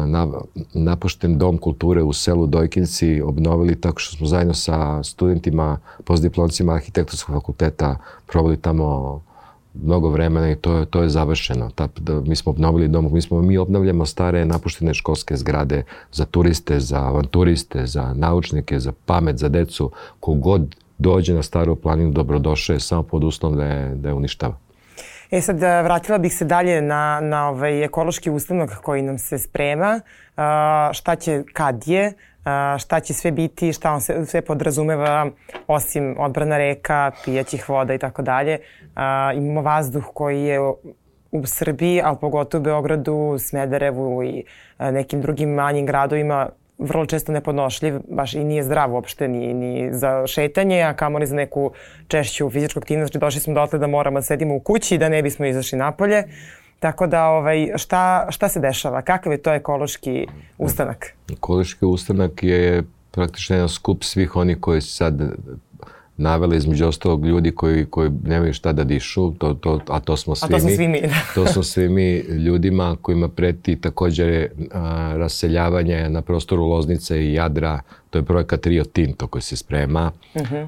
na, 0.06 0.28
napušten 0.74 1.38
dom 1.38 1.58
kulture 1.58 2.02
u 2.02 2.12
selu 2.12 2.46
Dojkinci 2.46 3.20
obnovili 3.20 3.80
tako 3.80 4.00
što 4.00 4.16
smo 4.16 4.26
zajedno 4.26 4.54
sa 4.54 5.02
studentima, 5.02 5.78
postdiplomcima 6.04 6.74
arhitektorskog 6.74 7.34
fakulteta 7.34 7.96
proveli 8.26 8.56
tamo 8.56 9.20
mnogo 9.74 10.08
vremena 10.08 10.50
i 10.50 10.56
to 10.56 10.74
je, 10.74 10.86
to 10.86 11.02
je 11.02 11.08
završeno. 11.08 11.70
Ta, 11.70 11.88
da, 12.00 12.20
mi 12.20 12.36
smo 12.36 12.50
obnovili 12.50 12.88
dom, 12.88 13.12
mi, 13.12 13.22
smo, 13.22 13.42
mi 13.42 13.58
obnavljamo 13.58 14.06
stare 14.06 14.44
napuštene 14.44 14.94
školske 14.94 15.36
zgrade 15.36 15.82
za 16.12 16.24
turiste, 16.24 16.80
za 16.80 16.98
avanturiste, 16.98 17.86
za 17.86 18.14
naučnike, 18.14 18.80
za 18.80 18.92
pamet, 19.06 19.38
za 19.38 19.48
decu. 19.48 19.90
Kogod 20.20 20.76
dođe 20.98 21.34
na 21.34 21.42
staru 21.42 21.76
planinu 21.76 22.12
dobrodošao 22.12 22.74
je 22.74 22.80
samo 22.80 23.02
pod 23.02 23.24
uslovom 23.24 23.58
da 23.58 23.64
je, 23.64 23.94
da 23.94 24.08
je 24.08 24.14
uništava. 24.14 24.67
E 25.30 25.40
sad, 25.40 25.60
vratila 25.60 26.18
bih 26.18 26.34
se 26.34 26.44
dalje 26.44 26.80
na, 26.82 27.20
na 27.22 27.48
ovaj 27.48 27.84
ekološki 27.84 28.30
ustanak 28.30 28.76
koji 28.82 29.02
nam 29.02 29.18
se 29.18 29.38
sprema. 29.38 30.00
Uh, 30.00 30.42
šta 30.92 31.16
će, 31.16 31.42
kad 31.52 31.82
je, 31.86 32.06
uh, 32.06 32.78
šta 32.78 33.00
će 33.00 33.14
sve 33.14 33.30
biti, 33.30 33.72
šta 33.72 33.92
on 33.92 34.00
se, 34.00 34.26
sve 34.26 34.42
podrazumeva, 34.42 35.30
osim 35.66 36.16
odbrana 36.18 36.58
reka, 36.58 37.10
pijaćih 37.24 37.68
voda 37.68 37.94
i 37.94 37.98
tako 37.98 38.22
dalje. 38.22 38.58
Imamo 39.34 39.62
vazduh 39.62 40.04
koji 40.14 40.42
je 40.44 40.60
u 41.30 41.46
Srbiji, 41.46 42.02
ali 42.04 42.16
pogotovo 42.20 42.60
u 42.60 42.64
Beogradu, 42.64 43.36
Smederevu 43.38 44.22
i 44.24 44.44
nekim 44.78 45.20
drugim 45.20 45.50
manjim 45.50 45.86
gradovima 45.86 46.48
vrlo 46.78 47.06
često 47.06 47.32
nepodnošljiv, 47.32 48.00
baš 48.08 48.34
i 48.34 48.44
nije 48.44 48.62
zdrav 48.62 48.94
uopšte 48.94 49.28
ni, 49.28 49.54
ni 49.54 49.88
za 49.92 50.26
šetanje, 50.26 50.82
a 50.82 50.94
kamoli 50.94 51.26
za 51.26 51.36
neku 51.36 51.70
češću 52.08 52.50
fizičku 52.50 52.78
aktivnost. 52.78 53.12
Znači 53.12 53.20
došli 53.20 53.40
smo 53.40 53.54
dotle 53.54 53.78
da 53.78 53.86
moramo 53.86 54.18
da 54.18 54.22
sedimo 54.22 54.54
u 54.54 54.60
kući 54.60 54.98
da 54.98 55.08
ne 55.08 55.22
bismo 55.22 55.46
izašli 55.46 55.78
napolje. 55.78 56.24
Tako 56.80 57.06
da 57.06 57.24
ovaj, 57.24 57.68
šta, 57.76 58.26
šta 58.30 58.48
se 58.48 58.60
dešava? 58.60 59.02
Kakav 59.02 59.32
je 59.32 59.42
to 59.42 59.52
ekološki 59.52 60.26
ustanak? 60.58 61.14
Ekološki 61.32 61.84
ustanak 61.84 62.42
je 62.42 62.82
praktično 63.10 63.56
jedan 63.56 63.68
skup 63.68 64.04
svih 64.04 64.36
oni 64.36 64.60
koji 64.60 64.80
sad 64.80 65.20
navela 66.18 66.57
između 66.57 66.87
ostalog 66.87 67.26
ljudi 67.26 67.50
koji, 67.50 67.85
koji 67.85 68.11
nemaju 68.24 68.52
šta 68.52 68.72
da 68.72 68.85
dišu, 68.85 69.33
to, 69.38 69.54
to, 69.54 69.81
a 69.88 70.00
to 70.00 70.16
smo 70.16 70.35
svi 70.35 70.46
A 70.46 70.48
to 70.48 70.59
smo 70.59 70.70
mi. 70.70 70.76
svi 70.76 70.88
mi, 70.88 71.00
da. 71.00 71.09
To 71.35 71.46
smo 71.46 71.62
svi 71.62 71.88
mi 71.88 72.18
ljudima 72.18 72.96
kojima 73.02 73.28
preti 73.28 73.76
također 73.76 74.48
a, 74.72 75.12
raseljavanje 75.16 76.09
na 76.09 76.22
prostoru 76.22 76.64
Loznice 76.64 77.24
i 77.24 77.33
Jadra. 77.33 77.81
To 78.11 78.18
je 78.18 78.24
projekat 78.24 78.66
Rio 78.66 78.85
Tinto 78.85 79.26
koji 79.26 79.42
se 79.42 79.57
sprema. 79.57 80.12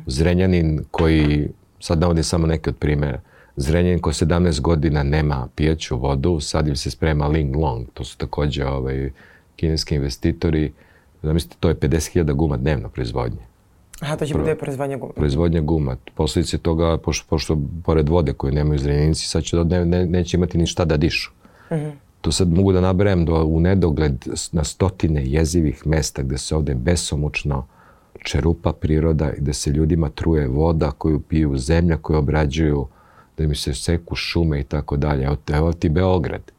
Zrenjanin 0.07 0.81
koji, 0.91 1.49
sad 1.81 2.01
navodim 2.01 2.25
samo 2.25 2.47
neke 2.47 2.71
od 2.71 2.77
primjera, 2.77 3.21
Zrenjanin 3.57 3.99
koji 3.99 4.15
17 4.15 4.61
godina 4.61 5.03
nema 5.03 5.49
pijeću 5.55 5.99
vodu, 5.99 6.41
sad 6.41 6.69
im 6.69 6.77
se 6.77 6.91
sprema 6.91 7.27
Ling 7.27 7.57
Long. 7.57 7.87
To 7.95 8.05
su 8.05 8.19
također 8.19 8.67
ovaj, 8.67 9.11
kineski 9.57 9.95
investitori. 9.95 10.73
Zamislite, 11.23 11.57
to 11.61 11.69
je 11.69 11.75
50.000 11.75 12.33
guma 12.33 12.57
dnevno 12.57 12.89
proizvodnje 12.89 13.50
Aha, 14.01 14.17
to 14.17 14.27
će 14.27 14.35
bude 14.35 14.55
proizvodnja 14.55 14.97
guma. 14.97 15.13
proizvodnja 15.13 15.61
guma. 15.61 15.97
Posljedice 16.15 16.59
toga, 16.59 16.99
pošto, 16.99 17.27
pošto 17.29 17.59
pored 17.85 18.09
vode 18.09 18.33
koju 18.33 18.53
nemaju 18.53 18.79
zrenjenici, 18.79 19.29
sad 19.29 19.43
će 19.43 19.57
da 19.57 19.65
ne, 19.65 19.85
ne, 19.85 20.07
neće 20.07 20.37
imati 20.37 20.59
ni 20.59 20.67
šta 20.67 20.85
da 20.85 20.97
dišu. 20.97 21.31
To 22.21 22.33
sad 22.33 22.53
mogu 22.53 22.73
da 22.73 22.81
naberem 22.81 23.25
do, 23.25 23.45
u 23.45 23.61
nedogled 23.61 24.27
na 24.53 24.65
stotine 24.65 25.23
jezivih 25.27 25.87
mesta 25.87 26.23
gde 26.23 26.39
se 26.39 26.57
ovde 26.57 26.75
besomučno 26.75 27.67
čerupa 28.25 28.73
priroda 28.73 29.33
i 29.33 29.41
da 29.41 29.53
se 29.53 29.71
ljudima 29.71 30.09
truje 30.09 30.49
voda 30.49 30.91
koju 30.91 31.21
piju, 31.21 31.59
zemlja 31.59 31.97
koju 31.97 32.19
obrađuju, 32.19 32.87
da 33.39 33.47
mi 33.47 33.55
se 33.55 33.75
seku 33.75 34.15
šume 34.15 34.61
i 34.61 34.65
tako 34.65 34.97
dalje. 34.97 35.25
Evo, 35.25 35.37
evo 35.53 35.73
ti 35.73 35.89
Beograd. 35.89 36.53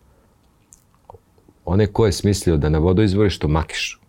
Onaj 1.65 1.87
ko 1.87 2.05
je 2.05 2.11
smislio 2.11 2.57
da 2.57 2.69
na 2.69 2.79
vodoizvorištu 2.79 3.47
Makišu 3.47 3.99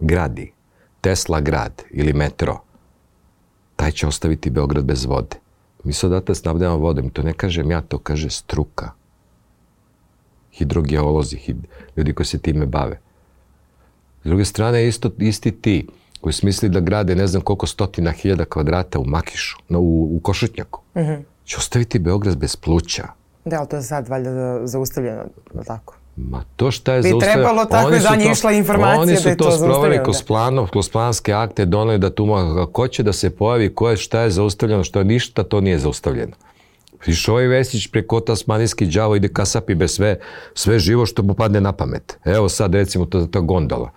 gradi 0.00 0.52
Tesla 1.00 1.40
grad 1.40 1.82
ili 1.90 2.12
metro, 2.12 2.58
taj 3.76 3.90
će 3.90 4.06
ostaviti 4.06 4.50
Beograd 4.50 4.84
bez 4.84 5.04
vode. 5.04 5.36
Mi 5.84 5.92
se 5.92 6.06
odatle 6.06 6.34
snabdevamo 6.34 6.78
vodom 6.78 7.10
to 7.10 7.22
ne 7.22 7.32
kažem 7.32 7.70
ja, 7.70 7.80
to 7.80 7.98
kaže 7.98 8.30
struka. 8.30 8.90
Hidrogeolozi, 10.52 11.36
hid, 11.36 11.56
ljudi 11.96 12.12
koji 12.12 12.26
se 12.26 12.38
time 12.38 12.66
bave. 12.66 13.00
S 14.22 14.28
druge 14.28 14.44
strane, 14.44 14.88
isto, 14.88 15.10
isti 15.18 15.52
ti 15.52 15.86
koji 16.20 16.32
smisli 16.32 16.68
da 16.68 16.80
grade 16.80 17.14
ne 17.14 17.26
znam 17.26 17.42
koliko 17.42 17.66
stotina 17.66 18.10
hiljada 18.10 18.44
kvadrata 18.44 18.98
u 18.98 19.04
Makišu, 19.04 19.56
na, 19.68 19.78
u, 19.78 20.16
u 20.16 20.20
Košutnjaku, 20.20 20.80
će 21.44 21.56
ostaviti 21.56 21.98
Beograd 21.98 22.38
bez 22.38 22.56
pluća. 22.56 23.08
Da, 23.44 23.58
ali 23.58 23.68
to 23.68 23.76
je 23.76 23.82
sad 23.82 24.08
valjda 24.08 24.30
za- 24.30 24.60
zaustavljeno, 24.64 25.24
tako? 25.66 25.94
Ma 26.20 26.42
to 26.56 26.70
šta 26.70 26.94
je 26.94 27.02
Bi 27.02 27.08
zaustavljeno? 27.08 27.34
trebalo 27.34 27.64
tako 27.64 27.86
Oni 27.86 27.96
i 27.96 28.00
su 28.00 28.02
za 28.02 28.16
njih 28.16 28.26
to- 28.26 28.32
išla 28.32 28.52
informacija 28.52 29.00
Oni 29.00 29.12
da 29.12 29.20
su 29.20 29.28
je 29.28 29.36
to 29.36 29.44
to 29.44 29.50
sproveli 29.50 29.72
zaustavljeno, 29.72 30.04
kroz, 30.04 30.18
da. 30.18 30.24
planov, 30.24 30.68
kroz 30.68 30.88
planske 30.88 31.32
akte, 31.32 31.64
doneli 31.66 31.98
da 31.98 32.10
tu 32.10 32.26
ko 32.72 32.88
će 32.88 33.02
da 33.02 33.12
se 33.12 33.30
pojavi, 33.30 33.74
ko 33.74 33.90
je, 33.90 33.96
šta 33.96 34.20
je 34.20 34.30
zaustavljeno, 34.30 34.84
što 34.84 34.98
je 34.98 35.04
ništa, 35.04 35.42
to 35.42 35.60
nije 35.60 35.78
zaustavljeno. 35.78 36.32
Išao 37.06 37.34
ovaj 37.34 37.46
Vesić 37.46 37.86
preko 37.86 38.20
tasmanijski 38.20 38.86
đavo 38.86 39.16
ide 39.16 39.28
kasapi 39.28 39.74
bez 39.74 39.90
sve, 39.90 40.18
sve 40.54 40.78
živo 40.78 41.06
što 41.06 41.22
mu 41.22 41.34
padne 41.34 41.60
na 41.60 41.72
pamet. 41.72 42.18
Evo 42.24 42.48
sad 42.48 42.74
recimo 42.74 43.04
to, 43.06 43.26
to 43.26 43.42
gondola. 43.42 43.90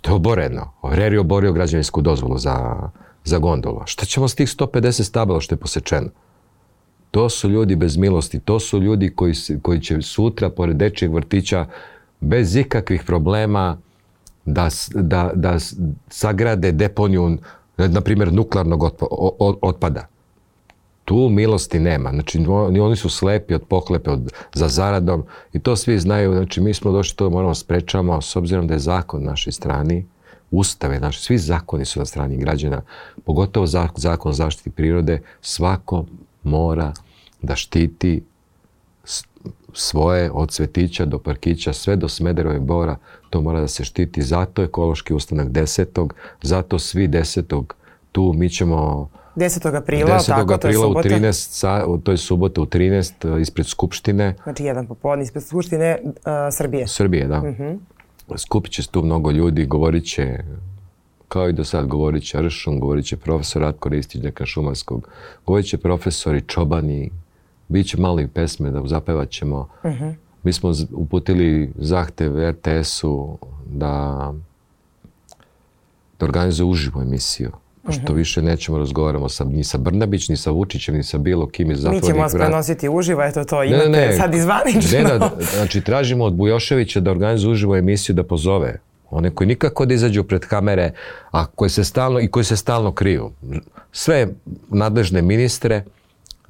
To 0.00 0.10
je 0.10 0.14
oboreno. 0.14 0.72
Reri 0.84 1.18
oborio 1.18 1.52
građevinsku 1.52 2.00
dozvolu 2.00 2.38
za, 2.38 2.76
za 3.24 3.38
gondolu. 3.38 3.82
Šta 3.84 4.04
ćemo 4.06 4.28
s 4.28 4.34
tih 4.34 4.48
150 4.48 5.02
stabala 5.02 5.40
što 5.40 5.54
je 5.54 5.58
posečeno? 5.58 6.08
To 7.14 7.28
su 7.28 7.48
ljudi 7.50 7.76
bez 7.76 7.96
milosti, 7.96 8.40
to 8.40 8.60
su 8.60 8.80
ljudi 8.80 9.10
koji, 9.10 9.34
koji 9.62 9.80
će 9.80 10.02
sutra 10.02 10.50
pored 10.50 10.76
dečijeg 10.76 11.14
vrtića 11.14 11.66
bez 12.20 12.56
ikakvih 12.56 13.02
problema 13.06 13.76
da, 14.44 14.68
da, 14.94 15.30
da 15.34 15.56
sagrade 16.08 16.72
deponiju, 16.72 17.38
na 17.76 18.00
primjer, 18.00 18.32
nuklearnog 18.32 18.90
otpada. 19.62 20.06
Tu 21.04 21.28
milosti 21.28 21.78
nema. 21.78 22.10
Znači, 22.10 22.44
oni 22.82 22.96
su 22.96 23.08
slepi 23.08 23.54
od 23.54 23.62
pohlepe, 23.68 24.10
od, 24.10 24.32
za 24.54 24.68
zaradom 24.68 25.22
i 25.52 25.58
to 25.58 25.76
svi 25.76 25.98
znaju. 25.98 26.32
Znači, 26.32 26.60
mi 26.60 26.74
smo 26.74 26.92
došli 26.92 27.16
to 27.16 27.30
moramo 27.30 27.54
sprečavamo 27.54 28.20
s 28.22 28.36
obzirom 28.36 28.66
da 28.66 28.74
je 28.74 28.80
zakon 28.80 29.22
na 29.22 29.30
našoj 29.30 29.52
strani, 29.52 30.06
ustave 30.50 31.00
naši, 31.00 31.22
svi 31.22 31.38
zakoni 31.38 31.84
su 31.84 31.98
na 31.98 32.04
strani 32.06 32.36
građana, 32.36 32.82
pogotovo 33.24 33.66
za- 33.66 33.88
zakon 33.96 34.32
zaštiti 34.32 34.70
prirode, 34.70 35.22
svako 35.40 36.04
mora 36.42 36.92
da 37.44 37.56
štiti 37.56 38.22
svoje 39.72 40.30
od 40.30 40.50
cvetića 40.50 41.04
do 41.04 41.18
parkića, 41.18 41.72
sve 41.72 41.96
do 41.96 42.08
Smederova 42.08 42.56
i 42.56 42.60
Bora, 42.60 42.96
to 43.30 43.40
mora 43.40 43.60
da 43.60 43.68
se 43.68 43.84
štiti. 43.84 44.22
Zato 44.22 44.62
je 44.62 44.66
ekološki 44.66 45.14
ustanak 45.14 45.48
desetog, 45.48 46.14
zato 46.42 46.78
svi 46.78 47.08
desetog 47.08 47.74
tu 48.12 48.32
mi 48.36 48.50
ćemo 48.50 49.08
10. 49.36 49.76
aprila, 49.76 50.10
10. 50.10 50.26
tako, 50.26 50.46
to 50.46 50.52
je 50.52 50.54
aprila 50.54 50.86
u 50.86 50.90
subota. 50.90 51.08
13, 51.08 51.32
sa, 51.32 51.86
u- 51.86 51.98
to 51.98 52.10
je 52.10 52.16
subota 52.16 52.60
u 52.60 52.66
13 52.66 53.34
uh, 53.34 53.40
ispred 53.40 53.66
Skupštine 53.66 54.34
Znači, 54.42 54.64
jedan 54.64 54.86
popodne 54.86 55.24
ispred 55.24 55.44
Skupštine 55.44 55.98
uh, 56.04 56.12
Srbije. 56.52 56.86
Srbije, 56.88 57.26
da. 57.26 57.42
Skupit 58.36 58.72
će 58.72 58.82
se 58.82 58.90
tu 58.90 59.02
mnogo 59.02 59.30
ljudi, 59.30 59.66
govorit 59.66 60.04
će, 60.04 60.38
kao 61.28 61.48
i 61.48 61.52
do 61.52 61.64
sad, 61.64 61.86
govorit 61.86 62.24
će 62.24 62.42
Ršum, 62.42 62.80
govorit 62.80 63.06
će 63.06 63.16
profesor 63.16 63.62
Ratko 63.62 63.88
Ristić, 63.88 64.22
dekan 64.22 64.46
Šumarskog, 64.46 65.08
govorit 65.46 65.66
će 65.66 65.78
profesori 65.78 66.40
Čobani, 66.40 67.10
bit 67.68 67.86
će 67.86 67.96
malo 67.96 68.20
i 68.20 68.28
pesme 68.28 68.70
da 68.70 68.82
zapevat 68.86 69.30
ćemo. 69.30 69.68
Mi 70.42 70.52
smo 70.52 70.72
uputili 70.92 71.72
zahtev 71.78 72.50
RTS-u 72.50 73.38
da, 73.66 74.32
da 76.20 76.26
organizuje 76.26 76.66
uživu 76.66 77.02
emisiju. 77.02 77.50
Pošto 77.82 78.12
više 78.12 78.42
nećemo 78.42 78.78
razgovaramo 78.78 79.28
sa, 79.28 79.44
ni 79.44 79.64
sa 79.64 79.78
Brnabić, 79.78 80.28
ni 80.28 80.36
sa 80.36 80.50
Vučićem, 80.50 80.94
ni 80.94 81.02
sa 81.02 81.18
bilo 81.18 81.46
kim 81.46 81.70
iz 81.70 81.78
Mi 81.78 81.82
zatvornih 81.82 82.04
ćemo 82.04 82.22
vas 82.22 82.32
prenositi 82.32 82.88
uživo, 82.88 83.22
eto 83.22 83.44
to 83.44 83.62
imate 83.62 84.16
sad 84.16 84.34
izvanično. 84.34 84.98
Ne, 84.98 85.04
da, 85.04 85.30
znači 85.54 85.80
tražimo 85.80 86.24
od 86.24 86.34
Bujoševića 86.34 87.00
da 87.00 87.10
organizuje 87.10 87.52
uživo 87.52 87.76
emisiju 87.76 88.14
da 88.14 88.22
pozove 88.22 88.78
one 89.10 89.30
koji 89.30 89.48
nikako 89.48 89.86
da 89.86 89.94
izađu 89.94 90.24
pred 90.24 90.46
kamere, 90.46 90.92
a 91.30 91.46
koji 91.46 91.70
se 91.70 91.84
stalno, 91.84 92.20
i 92.20 92.28
koji 92.28 92.44
se 92.44 92.56
stalno 92.56 92.92
kriju. 92.92 93.30
Sve 93.92 94.28
nadležne 94.68 95.22
ministre, 95.22 95.84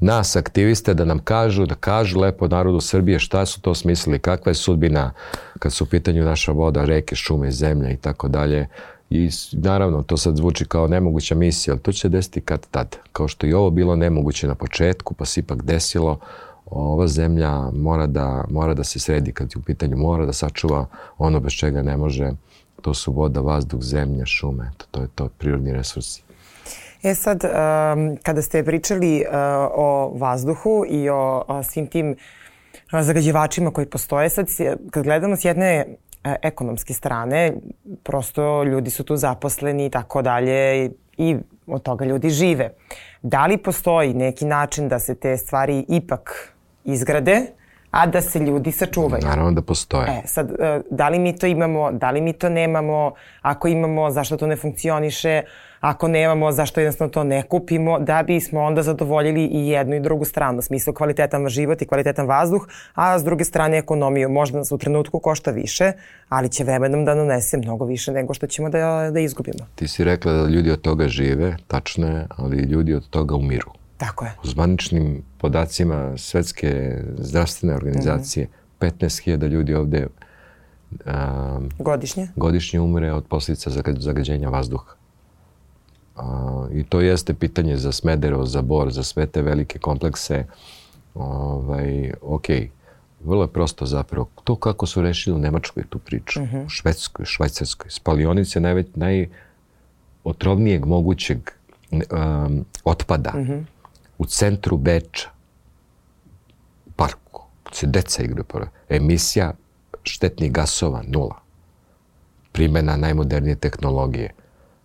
nas 0.01 0.37
aktiviste 0.37 0.95
da 0.95 1.05
nam 1.05 1.19
kažu, 1.19 1.67
da 1.67 1.75
kažu 1.75 2.21
lepo 2.21 2.49
narodu 2.49 2.81
Srbije 2.81 3.19
šta 3.19 3.47
su 3.47 3.61
to 3.61 3.75
smislili, 3.75 4.19
kakva 4.19 4.51
je 4.51 4.55
sudbina 4.55 5.13
kad 5.59 5.73
su 5.73 5.85
u 5.85 5.87
pitanju 5.87 6.25
naša 6.25 6.53
voda, 6.53 6.85
reke, 6.85 7.17
šume, 7.17 7.51
zemlja 7.51 7.91
i 7.91 7.97
tako 7.97 8.29
dalje. 8.29 8.69
I 9.11 9.31
naravno, 9.53 10.03
to 10.03 10.17
sad 10.17 10.37
zvuči 10.37 10.65
kao 10.65 10.89
nemoguća 10.89 11.35
misija, 11.35 11.75
ali 11.75 11.83
to 11.83 11.93
će 11.93 12.09
desiti 12.09 12.41
kad 12.41 12.67
tad. 12.71 12.97
Kao 13.13 13.29
što 13.29 13.47
i 13.47 13.53
ovo 13.53 13.71
bilo 13.71 13.97
nemoguće 13.97 14.49
na 14.49 14.55
početku, 14.55 15.15
pa 15.15 15.25
se 15.25 15.41
ipak 15.41 15.63
desilo, 15.63 16.19
ova 16.67 17.09
zemlja 17.09 17.71
mora 17.71 18.07
da, 18.07 18.45
mora 18.51 18.75
da 18.75 18.85
se 18.85 18.99
sredi 18.99 19.33
kad 19.33 19.51
je 19.55 19.59
u 19.59 19.63
pitanju, 19.63 19.97
mora 19.97 20.27
da 20.27 20.33
sačuva 20.33 20.87
ono 21.19 21.41
bez 21.41 21.53
čega 21.53 21.83
ne 21.83 21.97
može. 21.97 22.33
To 22.83 22.95
su 22.95 23.13
voda, 23.13 23.41
vazduh, 23.41 23.83
zemlja, 23.83 24.27
šume, 24.27 24.71
to, 24.77 24.87
to 24.91 25.01
je 25.01 25.09
to, 25.15 25.29
prirodni 25.29 25.73
resursi. 25.73 26.24
E 27.05 27.14
sad, 27.14 27.45
um, 27.45 28.17
kada 28.23 28.43
ste 28.43 28.64
pričali 28.64 29.25
uh, 29.29 29.35
o 29.75 30.12
vazduhu 30.17 30.85
i 30.88 31.09
o, 31.09 31.45
svim 31.62 31.87
tim 31.87 32.11
uh, 32.11 33.01
zagađivačima 33.01 33.71
koji 33.71 33.87
postoje, 33.87 34.29
sad 34.29 34.47
kad 34.90 35.05
gledamo 35.05 35.37
s 35.37 35.45
jedne 35.45 35.85
uh, 35.87 36.33
ekonomske 36.43 36.95
strane, 36.95 37.53
prosto 38.03 38.64
ljudi 38.64 38.90
su 38.90 39.05
tu 39.05 39.17
zaposleni 39.17 39.87
i 39.87 39.90
tako 39.90 40.23
dalje 40.23 40.90
i 41.17 41.37
od 41.67 41.83
toga 41.83 42.05
ljudi 42.05 42.31
žive. 42.31 42.71
Da 43.23 43.47
li 43.47 43.59
postoji 43.59 44.14
neki 44.14 44.45
način 44.45 44.88
da 44.88 44.99
se 44.99 45.14
te 45.14 45.37
stvari 45.37 45.85
ipak 45.88 46.53
izgrade, 46.85 47.47
a 47.95 48.07
da 48.07 48.21
se 48.21 48.39
ljudi 48.39 48.73
sačuvaju? 48.73 49.23
Naravno 49.25 49.53
da 49.53 49.63
postoje. 49.63 50.09
E, 50.09 50.23
sad, 50.27 50.51
e, 50.51 50.81
da 50.91 51.09
li 51.09 51.19
mi 51.19 51.37
to 51.39 51.47
imamo, 51.47 51.93
da 51.93 52.11
li 52.11 52.21
mi 52.21 52.33
to 52.33 52.49
nemamo, 52.49 53.13
ako 53.43 53.69
imamo, 53.69 54.11
zašto 54.11 54.37
to 54.37 54.47
ne 54.47 54.57
funkcioniše, 54.57 55.43
ako 55.81 56.09
nemamo, 56.09 56.53
zašto 56.53 56.81
jednostavno 56.81 57.13
to 57.13 57.25
ne 57.25 57.43
kupimo, 57.43 57.99
da 57.99 58.23
bismo 58.23 58.63
onda 58.63 58.83
zadovoljili 58.83 59.45
i 59.45 59.69
jednu 59.69 59.97
i 59.97 60.01
drugu 60.01 60.25
stranu, 60.25 60.59
u 60.59 60.63
smislu 60.63 60.93
kvalitetan 60.93 61.49
život 61.49 61.83
i 61.83 61.87
kvalitetan 61.87 62.27
vazduh, 62.27 62.67
a 62.95 63.19
s 63.19 63.25
druge 63.25 63.45
strane 63.45 63.79
ekonomiju 63.79 64.29
možda 64.29 64.59
nas 64.59 64.73
u 64.73 64.79
trenutku 64.79 65.19
košta 65.19 65.51
više, 65.51 65.93
ali 66.29 66.49
će 66.49 66.65
vremenom 66.65 67.05
da 67.05 67.15
nanese 67.15 67.57
mnogo 67.57 67.85
više 67.85 68.13
nego 68.13 68.35
što 68.35 68.47
ćemo 68.47 68.71
da, 68.71 69.11
da 69.13 69.21
izgubimo. 69.21 69.67
Ti 69.75 69.89
si 69.89 70.05
rekla 70.05 70.33
da 70.33 70.49
ljudi 70.49 70.71
od 70.71 70.81
toga 70.81 71.09
žive, 71.09 71.57
tačno 71.67 72.07
je, 72.07 72.27
ali 72.37 72.57
ljudi 72.57 72.95
od 72.95 73.11
toga 73.11 73.35
umiru. 73.35 73.84
Tako 74.07 74.25
je. 74.25 74.33
Zvaničnim 74.43 75.23
podacima 75.38 76.12
Svetske 76.17 77.01
zdravstvene 77.19 77.75
organizacije 77.75 78.49
15.000 78.81 79.49
ljudi 79.49 79.75
ovde 79.75 80.07
um, 80.90 81.71
Godišnje. 81.79 82.29
godišnje 82.37 82.81
umre 82.81 83.12
od 83.12 83.25
posljedica 83.27 83.71
zaga- 83.71 84.01
zagađenja 84.01 84.49
vazduha. 84.49 84.95
A, 86.17 86.67
I 86.73 86.85
to 86.85 87.01
jeste 87.01 87.35
pitanje 87.35 87.77
za 87.77 87.93
Smederevo, 87.93 88.45
za 88.47 88.62
Bor, 88.62 88.93
za 88.93 89.03
sve 89.03 89.27
te 89.27 89.43
velike 89.43 89.79
komplekse. 89.79 90.45
Ovaj, 91.14 92.12
ok, 92.23 92.47
vrlo 93.25 93.43
je 93.43 93.49
prosto 93.49 93.87
zapravo. 93.87 94.29
To 94.45 94.57
kako 94.57 94.87
su 94.87 95.03
rešili 95.03 95.37
u 95.37 95.38
Nemačkoj 95.38 95.85
tu 95.88 95.99
priču, 95.99 96.40
u 96.67 96.69
Švedskoj, 96.69 97.25
Švajcarskoj. 97.25 97.90
Spalionice 97.90 98.61
najveć, 98.61 98.87
najotrovnijeg 98.95 100.87
mogućeg 100.87 101.38
um, 101.93 102.64
otpada 102.85 103.33
mm 103.35 103.40
-hmm. 103.40 103.64
U 104.18 104.27
centru 104.27 104.77
Beča, 104.77 105.29
parku, 106.96 107.42
se 107.72 107.87
deca 107.87 108.22
igraju 108.22 108.44
emisija 108.88 109.53
štetnih 110.03 110.53
gasova 110.53 111.03
nula. 111.07 111.37
Primjena 112.53 112.96
najmodernije 112.96 113.57
tehnologije. 113.57 114.35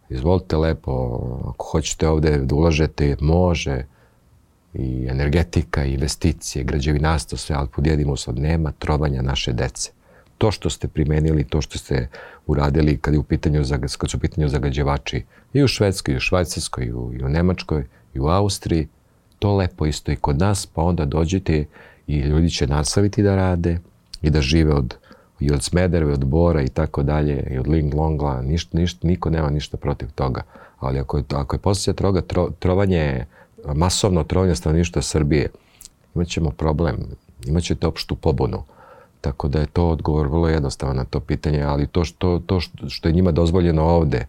Izvolite 0.09 0.57
lepo, 0.57 0.91
ako 1.47 1.65
hoćete 1.65 2.07
ovde 2.07 2.37
da 2.37 2.55
ulažete, 2.55 3.17
može, 3.21 3.85
i 4.73 5.07
energetika, 5.09 5.85
i 5.85 5.93
investicije, 5.93 6.63
građevinarstvo, 6.63 7.37
sve, 7.37 7.55
ali 7.55 7.67
podjedimo 7.67 8.17
sad, 8.17 8.39
nema 8.39 8.71
trovanja 8.71 9.21
naše 9.21 9.53
dece. 9.53 9.91
To 10.37 10.51
što 10.51 10.69
ste 10.69 10.87
primenili, 10.87 11.43
to 11.43 11.61
što 11.61 11.77
ste 11.77 12.07
uradili 12.47 12.97
kad, 12.97 13.13
je 13.13 13.19
u 13.19 13.23
pitanju, 13.23 13.63
kad 13.79 14.11
su 14.11 14.17
u 14.17 14.19
pitanju 14.19 14.49
zagađevači 14.49 15.25
i 15.53 15.63
u 15.63 15.67
Švedskoj, 15.67 16.13
i 16.13 16.17
u 16.17 16.19
Švajcarskoj, 16.19 16.85
i 16.85 16.93
u, 16.93 17.13
i 17.13 17.23
u 17.23 17.29
Nemačkoj, 17.29 17.87
i 18.13 18.19
u 18.19 18.27
Austriji, 18.27 18.87
to 19.39 19.55
lepo 19.55 19.85
isto 19.85 20.11
i 20.11 20.15
kod 20.15 20.39
nas, 20.39 20.65
pa 20.65 20.81
onda 20.81 21.05
dođete 21.05 21.65
i 22.07 22.19
ljudi 22.19 22.49
će 22.49 22.67
nastaviti 22.67 23.23
da 23.23 23.35
rade 23.35 23.79
i 24.21 24.29
da 24.29 24.41
žive 24.41 24.73
od, 24.73 24.95
i 25.39 25.51
od 25.51 25.63
Smedereve, 25.63 26.13
od 26.13 26.25
Bora 26.25 26.61
i 26.61 26.67
tako 26.67 27.03
dalje, 27.03 27.47
i 27.51 27.57
od 27.57 27.67
Ling 27.67 27.93
Longla, 27.93 28.41
ništa, 28.41 28.77
ništa, 28.77 29.07
niko 29.07 29.29
nema 29.29 29.49
ništa 29.49 29.77
protiv 29.77 30.11
toga. 30.15 30.41
Ali 30.79 30.99
ako 30.99 31.17
je, 31.17 31.23
ako 31.33 31.55
je 31.55 31.59
posljedica 31.59 32.03
toga 32.03 32.21
tro, 32.21 32.49
trovanje 32.59 33.25
masovno 33.75 34.23
trovanje 34.23 34.55
stanovništva 34.55 35.01
Srbije, 35.01 35.49
imaćemo 36.15 36.51
problem, 36.51 36.97
imaćete 37.45 37.87
opštu 37.87 38.15
pobunu. 38.15 38.63
Tako 39.21 39.47
da 39.47 39.59
je 39.59 39.65
to 39.65 39.89
odgovor 39.89 40.27
vrlo 40.27 40.47
jednostavan 40.47 40.95
na 40.95 41.03
to 41.03 41.19
pitanje, 41.19 41.63
ali 41.63 41.87
to 41.87 42.05
što, 42.05 42.39
to 42.39 42.59
što 42.87 43.07
je 43.07 43.13
njima 43.13 43.31
dozvoljeno 43.31 43.83
ovde, 43.83 44.25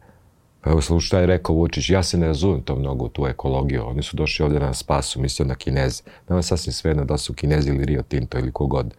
pa 0.61 0.71
evo 0.71 0.81
slušaj 0.81 1.07
šta 1.07 1.19
je 1.21 1.27
rekao 1.27 1.55
Vučić, 1.55 1.91
ja 1.91 2.03
se 2.03 2.19
ne 2.19 2.27
razumem 2.27 2.63
to 2.63 2.77
mnogo 2.77 3.05
u 3.05 3.09
tu 3.09 3.27
ekologiju, 3.27 3.87
oni 3.87 4.03
su 4.03 4.17
došli 4.17 4.45
ovde 4.45 4.61
na 4.61 4.75
spasu, 4.75 5.21
mislio 5.21 5.47
na 5.47 5.55
Kineze. 5.55 6.03
Nema 6.29 6.43
sasvim 6.43 6.73
sve 6.73 6.95
da 6.95 7.19
su 7.19 7.35
Kinezi 7.35 7.71
ili 7.71 7.85
Rio 7.85 8.03
Tinto 8.03 8.39
ili 8.39 8.53
kogod. 8.53 8.95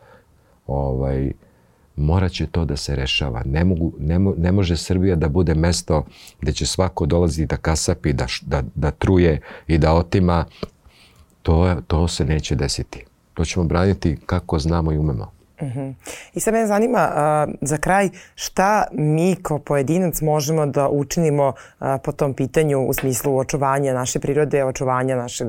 Ovaj, 0.68 1.32
morat 1.96 2.32
će 2.32 2.48
to 2.48 2.66
da 2.66 2.78
se 2.78 2.96
rešava. 2.96 3.44
Ne, 3.46 3.64
mogu, 3.64 3.94
ne, 4.00 4.20
mo, 4.20 4.34
ne 4.38 4.52
može 4.52 4.78
Srbija 4.78 5.16
da 5.16 5.30
bude 5.30 5.56
mesto 5.56 6.06
gde 6.42 6.54
će 6.54 6.66
svako 6.66 7.06
dolaziti 7.06 7.46
da 7.46 7.58
kasapi, 7.58 8.14
da, 8.14 8.26
da, 8.42 8.64
da 8.76 8.92
truje 8.92 9.42
i 9.68 9.78
da 9.78 9.94
otima. 9.94 10.46
To, 11.42 11.76
to 11.88 12.08
se 12.08 12.26
neće 12.26 12.56
desiti. 12.56 13.06
To 13.34 13.46
ćemo 13.46 13.66
braniti 13.66 14.18
kako 14.26 14.60
znamo 14.60 14.92
i 14.92 14.98
umemo. 14.98 15.32
Uh 15.62 15.68
mhm. 15.68 15.80
-huh. 15.80 15.94
I 16.34 16.40
sad 16.40 16.54
me 16.54 16.68
zanima 16.68 17.10
uh, 17.10 17.54
za 17.62 17.78
kraj 17.78 18.10
šta 18.36 18.84
mi 18.92 19.36
kao 19.42 19.60
pojedinac 19.60 20.22
možemo 20.22 20.66
da 20.66 20.90
učinimo 20.90 21.48
uh, 21.48 21.88
po 22.04 22.12
tom 22.12 22.34
pitanju 22.34 22.80
u 22.88 22.94
smislu 22.94 23.38
očuvanja 23.38 23.94
naše 23.94 24.20
prirode, 24.20 24.66
očuvanja 24.66 25.16
našeg 25.16 25.48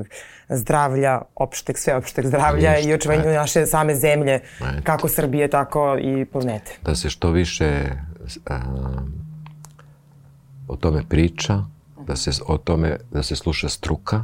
zdravlja, 0.49 1.21
opšteg, 1.35 1.77
sveopšteg 1.77 2.27
zdravlja 2.27 2.71
Ništa, 2.71 2.89
i 2.89 2.93
očuvanju 2.93 3.25
ne. 3.25 3.33
naše 3.33 3.65
same 3.65 3.95
zemlje, 3.95 4.39
ne. 4.61 4.81
kako 4.83 5.07
Srbije, 5.07 5.47
tako 5.47 5.97
i 6.01 6.25
planete. 6.25 6.71
Da 6.81 6.95
se 6.95 7.09
što 7.09 7.31
više 7.31 7.89
uh, 8.49 8.55
o 10.67 10.75
tome 10.75 11.03
priča, 11.09 11.63
da 12.07 12.15
se 12.15 12.31
o 12.47 12.57
tome, 12.57 12.97
da 13.11 13.23
se 13.23 13.35
sluša 13.35 13.69
struka, 13.69 14.23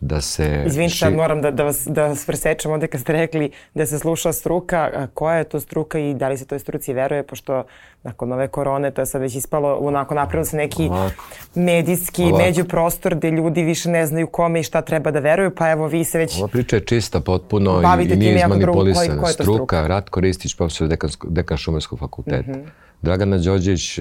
da 0.00 0.20
se... 0.20 0.64
Izvinite, 0.66 0.94
ši... 0.94 1.10
moram 1.10 1.42
da, 1.42 1.50
da, 1.50 1.64
vas, 1.64 1.86
da 1.86 2.06
vas 2.06 2.26
presečem 2.26 2.72
ovde 2.72 2.86
kad 2.86 3.00
ste 3.00 3.12
rekli 3.12 3.50
da 3.74 3.86
se 3.86 3.98
sluša 3.98 4.32
struka. 4.32 5.08
Koja 5.14 5.36
je 5.36 5.44
to 5.44 5.60
struka 5.60 5.98
i 5.98 6.14
da 6.14 6.28
li 6.28 6.38
se 6.38 6.46
toj 6.46 6.58
struci 6.58 6.92
veruje, 6.92 7.22
pošto 7.22 7.64
nakon 8.02 8.32
ove 8.32 8.48
korone 8.48 8.90
to 8.90 9.02
je 9.02 9.06
sad 9.06 9.20
već 9.20 9.34
ispalo, 9.34 9.78
onako 9.80 10.14
napravilo 10.14 10.44
se 10.44 10.56
neki 10.56 10.88
Ovako. 10.88 11.24
medijski 11.54 12.22
Ovako. 12.22 12.38
međuprostor 12.38 13.14
gde 13.14 13.30
ljudi 13.30 13.62
više 13.62 13.88
ne 13.88 14.06
znaju 14.06 14.26
kome 14.26 14.60
i 14.60 14.62
šta 14.62 14.82
treba 14.82 15.10
da 15.10 15.18
veruju, 15.18 15.50
pa 15.54 15.70
evo 15.70 15.86
vi 15.86 16.04
se 16.04 16.18
već... 16.18 16.38
Ova 16.38 16.48
priča 16.48 16.76
je 16.76 16.84
čista 16.84 17.20
potpuno 17.20 17.82
i, 18.00 18.04
i 18.04 18.16
nije 18.16 18.36
izmanipulisana. 18.36 19.26
Struka, 19.26 19.42
struka, 19.42 19.86
Ratko 19.86 20.20
Ristić, 20.20 20.54
profesor 20.54 20.88
dekan, 20.88 21.10
dekan 21.24 21.56
Šumarskog 21.56 21.98
fakulteta. 21.98 22.50
Mm 22.50 22.54
-hmm. 22.54 22.68
Dragana 23.02 23.38
Đorđević, 23.38 23.98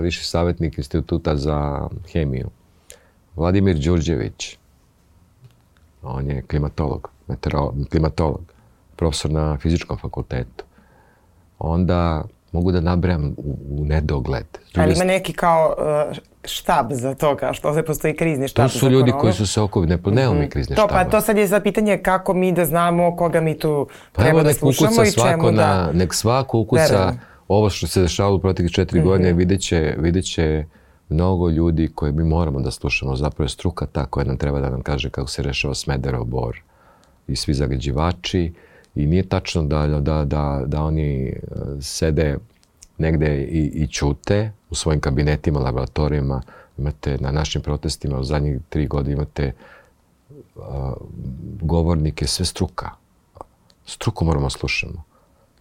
viši 0.00 0.24
savjetnik 0.24 0.78
instituta 0.78 1.36
za 1.36 1.88
hemiju. 2.12 2.50
Vladimir 3.36 3.78
Đurđević, 3.78 4.58
on 6.02 6.30
je 6.30 6.42
klimatolog, 6.42 7.10
klimatolog, 7.90 8.52
profesor 8.96 9.30
na 9.30 9.58
fizičkom 9.58 9.98
fakultetu. 9.98 10.64
Onda 11.58 12.24
mogu 12.52 12.72
da 12.72 12.80
nabrajam 12.80 13.34
u, 13.36 13.56
u 13.68 13.84
nedogled. 13.84 14.46
Ali 14.76 14.92
ima 14.92 15.04
neki 15.04 15.32
kao 15.32 15.76
uh, 15.78 16.16
štab 16.44 16.92
za 16.92 17.14
to, 17.14 17.36
kao 17.36 17.54
što 17.54 17.68
ovde 17.68 17.82
postoji 17.82 18.16
krizni 18.16 18.48
štab 18.48 18.64
To 18.64 18.78
su 18.78 18.90
ljudi 18.90 19.10
koronu. 19.10 19.20
koji 19.20 19.32
su 19.32 19.46
se 19.46 19.60
oko... 19.60 19.86
Ne, 19.86 19.98
nemamo 20.04 20.34
mm 20.34 20.36
-hmm. 20.36 20.40
mi 20.40 20.50
krizni 20.50 20.76
to, 20.76 20.86
Pa 20.88 21.04
to 21.04 21.20
sad 21.20 21.36
je 21.36 21.46
za 21.46 21.60
pitanje 21.60 21.98
kako 21.98 22.34
mi 22.34 22.52
da 22.52 22.64
znamo 22.64 23.16
koga 23.16 23.40
mi 23.40 23.58
tu 23.58 23.88
pa 24.12 24.22
treba 24.22 24.42
da 24.42 24.52
slušamo 24.52 25.04
i 25.04 25.12
čemu 25.12 25.52
na, 25.52 25.52
da... 25.52 25.92
Nek 25.92 26.14
svako 26.14 26.58
ukuca 26.58 27.14
ovo 27.48 27.70
što 27.70 27.86
se 27.86 28.00
dešavalo 28.00 28.36
u 28.36 28.40
proteklih 28.40 28.72
četiri 28.72 28.98
mm 28.98 29.02
-hmm. 29.02 29.06
godine, 29.06 29.32
vidjet 29.32 29.60
će, 29.60 29.94
vidjet 29.98 30.24
će 30.24 30.64
mnogo 31.12 31.50
ljudi 31.50 31.88
koje 31.94 32.12
mi 32.12 32.24
moramo 32.24 32.60
da 32.60 32.70
slušamo. 32.70 33.16
Zapravo 33.16 33.44
je 33.44 33.48
struka 33.48 33.86
ta 33.86 34.06
koja 34.06 34.24
nam 34.24 34.36
treba 34.36 34.60
da 34.60 34.70
nam 34.70 34.82
kaže 34.82 35.10
kako 35.10 35.28
se 35.28 35.42
rešava 35.42 35.74
Smederov 35.74 36.24
bor 36.24 36.60
i 37.28 37.36
svi 37.36 37.54
zagađivači. 37.54 38.52
I 38.94 39.06
nije 39.06 39.28
tačno 39.28 39.62
da, 39.62 39.86
da, 39.86 40.24
da, 40.24 40.62
da 40.66 40.82
oni 40.82 41.26
e, 41.26 41.36
sede 41.80 42.36
negde 42.98 43.42
i, 43.42 43.70
i 43.74 43.88
čute 43.88 44.52
u 44.70 44.74
svojim 44.74 45.00
kabinetima, 45.00 45.60
laboratorijama. 45.60 46.42
Imate 46.78 47.18
na 47.20 47.30
našim 47.30 47.62
protestima 47.62 48.18
u 48.18 48.24
zadnjih 48.24 48.60
tri 48.68 48.86
godine 48.86 49.12
imate 49.12 49.52
a, 50.56 50.92
govornike 51.60 52.26
sve 52.26 52.44
struka. 52.44 52.90
Struku 53.86 54.24
moramo 54.24 54.46
da 54.46 54.50
slušamo. 54.50 55.02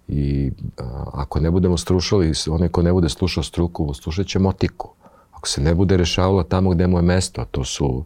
I 0.07 0.51
a, 0.77 1.05
ako 1.13 1.39
ne 1.39 1.51
budemo 1.51 1.77
slušali, 1.77 2.33
onaj 2.49 2.69
ko 2.69 2.81
ne 2.81 2.93
bude 2.93 3.09
slušao 3.09 3.43
struku, 3.43 3.93
slušat 3.93 4.27
će 4.27 4.39
motiku 4.39 4.93
ako 5.41 5.47
se 5.47 5.61
ne 5.61 5.73
bude 5.75 5.97
rešavalo 5.97 6.43
tamo 6.43 6.69
gde 6.69 6.87
mu 6.87 6.97
je 6.97 7.01
mesto, 7.01 7.45
to 7.51 7.63
su 7.63 8.05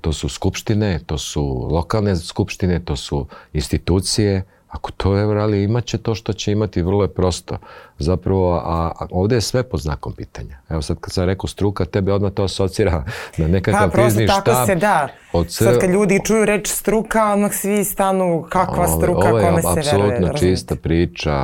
to 0.00 0.12
su 0.12 0.28
skupštine, 0.28 1.00
to 1.06 1.18
su 1.18 1.68
lokalne 1.70 2.16
skupštine, 2.16 2.80
to 2.84 2.96
su 2.96 3.26
institucije, 3.52 4.44
Ako 4.68 4.92
to 4.92 5.16
je, 5.16 5.40
ali 5.40 5.62
imaće 5.62 5.98
to 5.98 6.14
što 6.14 6.32
će 6.32 6.52
imati, 6.52 6.82
vrlo 6.82 7.02
je 7.02 7.08
prosto. 7.08 7.56
Zapravo, 7.98 8.54
a, 8.54 8.92
a 8.98 9.06
ovde 9.10 9.34
je 9.36 9.40
sve 9.40 9.62
pod 9.62 9.80
znakom 9.80 10.12
pitanja. 10.12 10.58
Evo 10.68 10.82
sad 10.82 11.00
kad 11.00 11.12
sam 11.12 11.24
rekao 11.24 11.48
struka, 11.48 11.84
tebe 11.84 12.12
odmah 12.12 12.32
to 12.32 12.44
asocira 12.44 13.04
na 13.38 13.48
nekakav 13.48 13.90
pa, 13.90 13.96
krizni 13.96 14.28
štab. 14.28 14.44
tako 14.44 14.66
se 14.66 14.74
da. 14.74 15.08
Od 15.32 15.46
cr... 15.46 15.64
Sad 15.64 15.78
kad 15.80 15.90
ljudi 15.90 16.20
čuju 16.24 16.44
reč 16.44 16.68
struka, 16.68 17.32
odmah 17.32 17.52
svi 17.52 17.84
stanu 17.84 18.46
kakva 18.48 18.84
ovo, 18.84 18.96
struka, 18.96 19.28
ovo 19.28 19.38
je, 19.38 19.44
kome 19.44 19.62
se 19.62 19.68
veruje. 19.68 19.94
Ovo 19.94 20.04
je 20.04 20.12
apsolutno 20.12 20.38
čista 20.38 20.76
priča. 20.76 21.34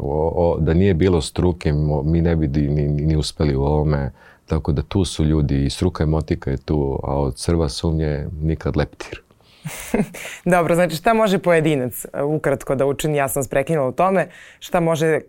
O, 0.00 0.32
o, 0.36 0.56
da 0.60 0.74
nije 0.74 0.94
bilo 0.94 1.20
struke, 1.20 1.72
mi 2.04 2.20
ne 2.20 2.36
bi 2.36 2.48
ni, 2.48 2.68
ni, 2.68 3.06
ni 3.06 3.16
uspeli 3.16 3.56
u 3.56 3.62
ovome. 3.62 4.12
Tako 4.46 4.72
da 4.72 4.82
tu 4.82 5.04
su 5.04 5.24
ljudi 5.24 5.64
i 5.64 5.70
struka 5.70 6.04
i 6.04 6.06
motika 6.06 6.50
je 6.50 6.56
tu, 6.56 7.00
a 7.02 7.18
od 7.20 7.36
crva 7.36 7.68
sumnje 7.68 8.26
nikad 8.40 8.76
leptir. 8.76 9.22
Dobro, 10.54 10.74
znači 10.74 10.96
šta 10.96 11.14
može 11.14 11.38
pojedinac 11.38 12.04
uh, 12.04 12.36
ukratko 12.36 12.74
da 12.74 12.86
učini, 12.86 13.16
ja 13.16 13.28
sam 13.28 13.44
sprekinula 13.44 13.88
u 13.88 13.92
tome, 13.92 14.28
šta 14.58 14.80
može, 14.80 15.20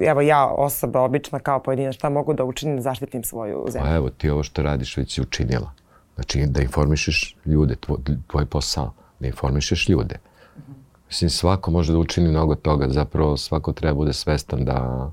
evo 0.00 0.20
ja 0.20 0.46
osoba 0.46 1.00
obična 1.00 1.38
kao 1.38 1.62
pojedinac, 1.62 1.94
šta 1.94 2.08
mogu 2.08 2.32
da 2.34 2.44
učinim 2.44 2.76
da 2.76 2.82
zaštitim 2.82 3.24
svoju 3.24 3.66
zemlju? 3.68 3.88
Pa 3.88 3.94
evo 3.94 4.10
ti 4.10 4.30
ovo 4.30 4.42
što 4.42 4.62
radiš 4.62 4.96
već 4.96 5.14
si 5.14 5.22
učinila. 5.22 5.72
Znači 6.14 6.46
da 6.46 6.62
informišeš 6.62 7.36
ljude, 7.44 7.76
tvoj, 7.76 7.98
tvoj 8.26 8.46
posao, 8.46 8.92
da 9.20 9.26
informišeš 9.26 9.88
ljude. 9.88 10.14
-huh. 10.14 10.74
Mislim, 11.08 11.30
svako 11.30 11.70
može 11.70 11.92
da 11.92 11.98
učini 11.98 12.28
mnogo 12.28 12.54
toga, 12.54 12.88
zapravo 12.88 13.36
svako 13.36 13.72
treba 13.72 13.94
bude 13.94 14.12
svestan 14.12 14.64
da 14.64 15.10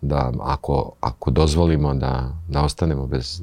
da 0.00 0.32
ako, 0.40 0.92
ako 1.00 1.30
dozvolimo 1.30 1.94
da, 1.94 2.32
da 2.48 2.62
ostanemo 2.64 3.06
bez, 3.06 3.42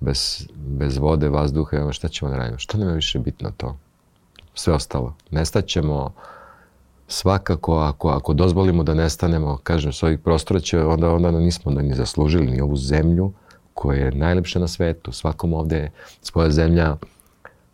bez, 0.00 0.48
bez 0.56 0.98
vode, 0.98 1.28
vazduha, 1.28 1.92
šta 1.92 2.08
ćemo 2.08 2.30
da 2.30 2.36
radimo? 2.36 2.58
Što 2.58 2.78
nam 2.78 2.88
je 2.88 2.94
više 2.94 3.18
bitno 3.18 3.50
to? 3.56 3.76
Sve 4.54 4.74
ostalo. 4.74 5.14
Nestaćemo 5.30 6.12
svakako 7.08 7.78
ako, 7.78 8.08
ako 8.08 8.32
dozvolimo 8.32 8.82
da 8.82 8.94
nestanemo, 8.94 9.58
kažem, 9.62 9.92
s 9.92 10.02
ovih 10.02 10.18
prostora 10.18 10.60
će, 10.60 10.84
onda, 10.84 11.14
onda 11.14 11.30
nismo 11.30 11.72
da 11.72 11.82
ni 11.82 11.94
zaslužili 11.94 12.50
ni 12.50 12.60
ovu 12.60 12.76
zemlju 12.76 13.32
koja 13.74 14.04
je 14.04 14.12
najlepša 14.12 14.58
na 14.58 14.68
svetu. 14.68 15.12
Svakom 15.12 15.54
ovde 15.54 15.90
svoja 16.22 16.50
zemlja, 16.50 16.96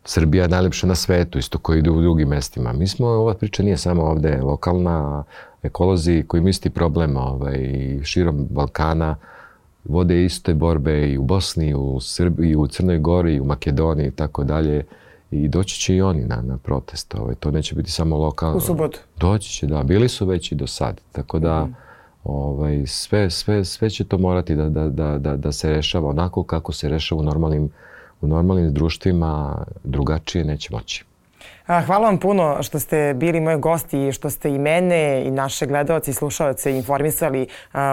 Srbija 0.09 0.43
je 0.43 0.49
najlepša 0.49 0.87
na 0.87 0.95
svetu, 0.95 1.39
isto 1.39 1.59
koji 1.59 1.79
ide 1.79 1.91
u 1.91 2.01
drugim 2.01 2.29
mestima. 2.29 2.73
Mi 2.73 2.87
smo, 2.87 3.07
ova 3.07 3.35
priča 3.35 3.63
nije 3.63 3.77
samo 3.77 4.03
ovde 4.03 4.41
lokalna, 4.43 5.25
ekolozi 5.63 6.25
koji 6.29 6.39
imaju 6.39 6.51
isti 6.51 6.71
problem 6.71 7.17
ovaj, 7.17 7.59
širom 8.03 8.47
Balkana 8.51 9.17
vode 9.85 10.25
iste 10.25 10.55
borbe 10.55 11.09
i 11.09 11.19
u 11.19 11.23
Bosni, 11.23 11.69
i 11.69 11.75
u 11.75 12.01
Srbiji, 12.01 12.51
i 12.51 12.57
u 12.57 12.67
Crnoj 12.67 12.99
Gori, 12.99 13.35
i 13.35 13.41
u 13.41 13.45
Makedoniji 13.45 14.07
i 14.07 14.11
tako 14.11 14.45
dalje. 14.45 14.85
I 15.31 15.49
doći 15.49 15.81
će 15.81 15.97
i 15.97 16.03
oni 16.03 16.25
na, 16.25 16.43
na 16.43 16.57
protest. 16.57 17.15
Ovaj. 17.15 17.35
To 17.35 17.51
neće 17.51 17.75
biti 17.75 17.91
samo 17.91 18.17
lokalno. 18.17 18.57
U 18.57 18.61
subotu? 18.61 19.01
Doći 19.17 19.51
će, 19.51 19.67
da. 19.67 19.83
Bili 19.83 20.09
su 20.09 20.27
već 20.27 20.53
i 20.53 20.55
do 20.55 20.67
sad. 20.67 21.01
Tako 21.13 21.39
da, 21.39 21.65
mm. 21.65 21.75
ovaj, 22.25 22.87
sve, 22.87 23.31
sve, 23.31 23.65
sve 23.65 23.91
će 23.91 24.05
to 24.05 24.19
morati 24.19 24.55
da, 24.55 24.69
da, 24.69 24.89
da, 24.89 25.19
da, 25.19 25.37
da 25.37 25.53
se 25.53 25.71
rešava 25.71 26.09
onako 26.09 26.43
kako 26.43 26.73
se 26.73 26.89
rešava 26.89 27.21
u 27.21 27.25
normalnim, 27.25 27.71
u 28.21 28.27
normalnim 28.27 28.73
društvima, 28.75 29.65
drugačije 29.85 30.45
neće 30.45 30.69
moći. 30.73 31.05
Hvala 31.87 32.07
vam 32.07 32.19
puno 32.19 32.63
što 32.63 32.79
ste 32.79 33.15
bili 33.15 33.41
moji 33.41 33.59
gosti 33.59 34.07
i 34.07 34.13
što 34.13 34.31
ste 34.31 34.51
i 34.51 34.59
mene 34.59 35.23
i 35.27 35.31
naše 35.31 35.67
gledalce 35.67 36.11
i 36.11 36.15
slušalce 36.15 36.77
informisali 36.77 37.47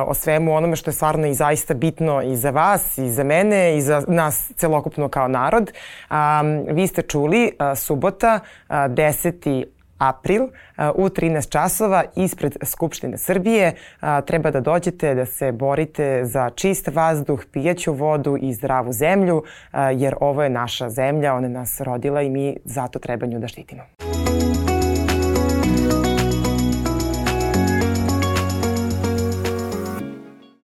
o 0.08 0.14
svemu 0.14 0.56
onome 0.56 0.76
što 0.76 0.90
je 0.90 0.94
stvarno 0.94 1.28
i 1.28 1.34
zaista 1.34 1.74
bitno 1.74 2.22
i 2.22 2.36
za 2.36 2.50
vas 2.50 2.98
i 2.98 3.10
za 3.10 3.24
mene 3.24 3.78
i 3.78 3.82
za 3.82 4.04
nas 4.08 4.52
celokupno 4.56 5.10
kao 5.10 5.28
narod. 5.28 5.72
Vi 6.72 6.88
ste 6.88 7.02
čuli 7.02 7.52
subota 7.76 8.40
10 8.70 9.66
april 9.98 10.44
u 10.96 11.10
13 11.10 11.50
časova 11.50 12.04
ispred 12.16 12.58
Skupštine 12.64 13.18
Srbije. 13.18 13.74
Treba 14.26 14.52
da 14.52 14.60
dođete 14.60 15.16
da 15.16 15.26
se 15.26 15.52
borite 15.52 16.22
za 16.26 16.50
čist 16.50 16.88
vazduh, 16.88 17.44
pijeću 17.52 17.94
vodu 17.94 18.38
i 18.42 18.54
zdravu 18.54 18.94
zemlju, 18.94 19.44
jer 19.94 20.16
ovo 20.20 20.44
je 20.44 20.50
naša 20.50 20.90
zemlja, 20.90 21.34
ona 21.34 21.48
nas 21.48 21.82
rodila 21.82 22.22
i 22.22 22.30
mi 22.30 22.58
zato 22.66 23.00
treba 23.00 23.26
nju 23.26 23.40
da 23.40 23.48
štitimo. 23.48 23.84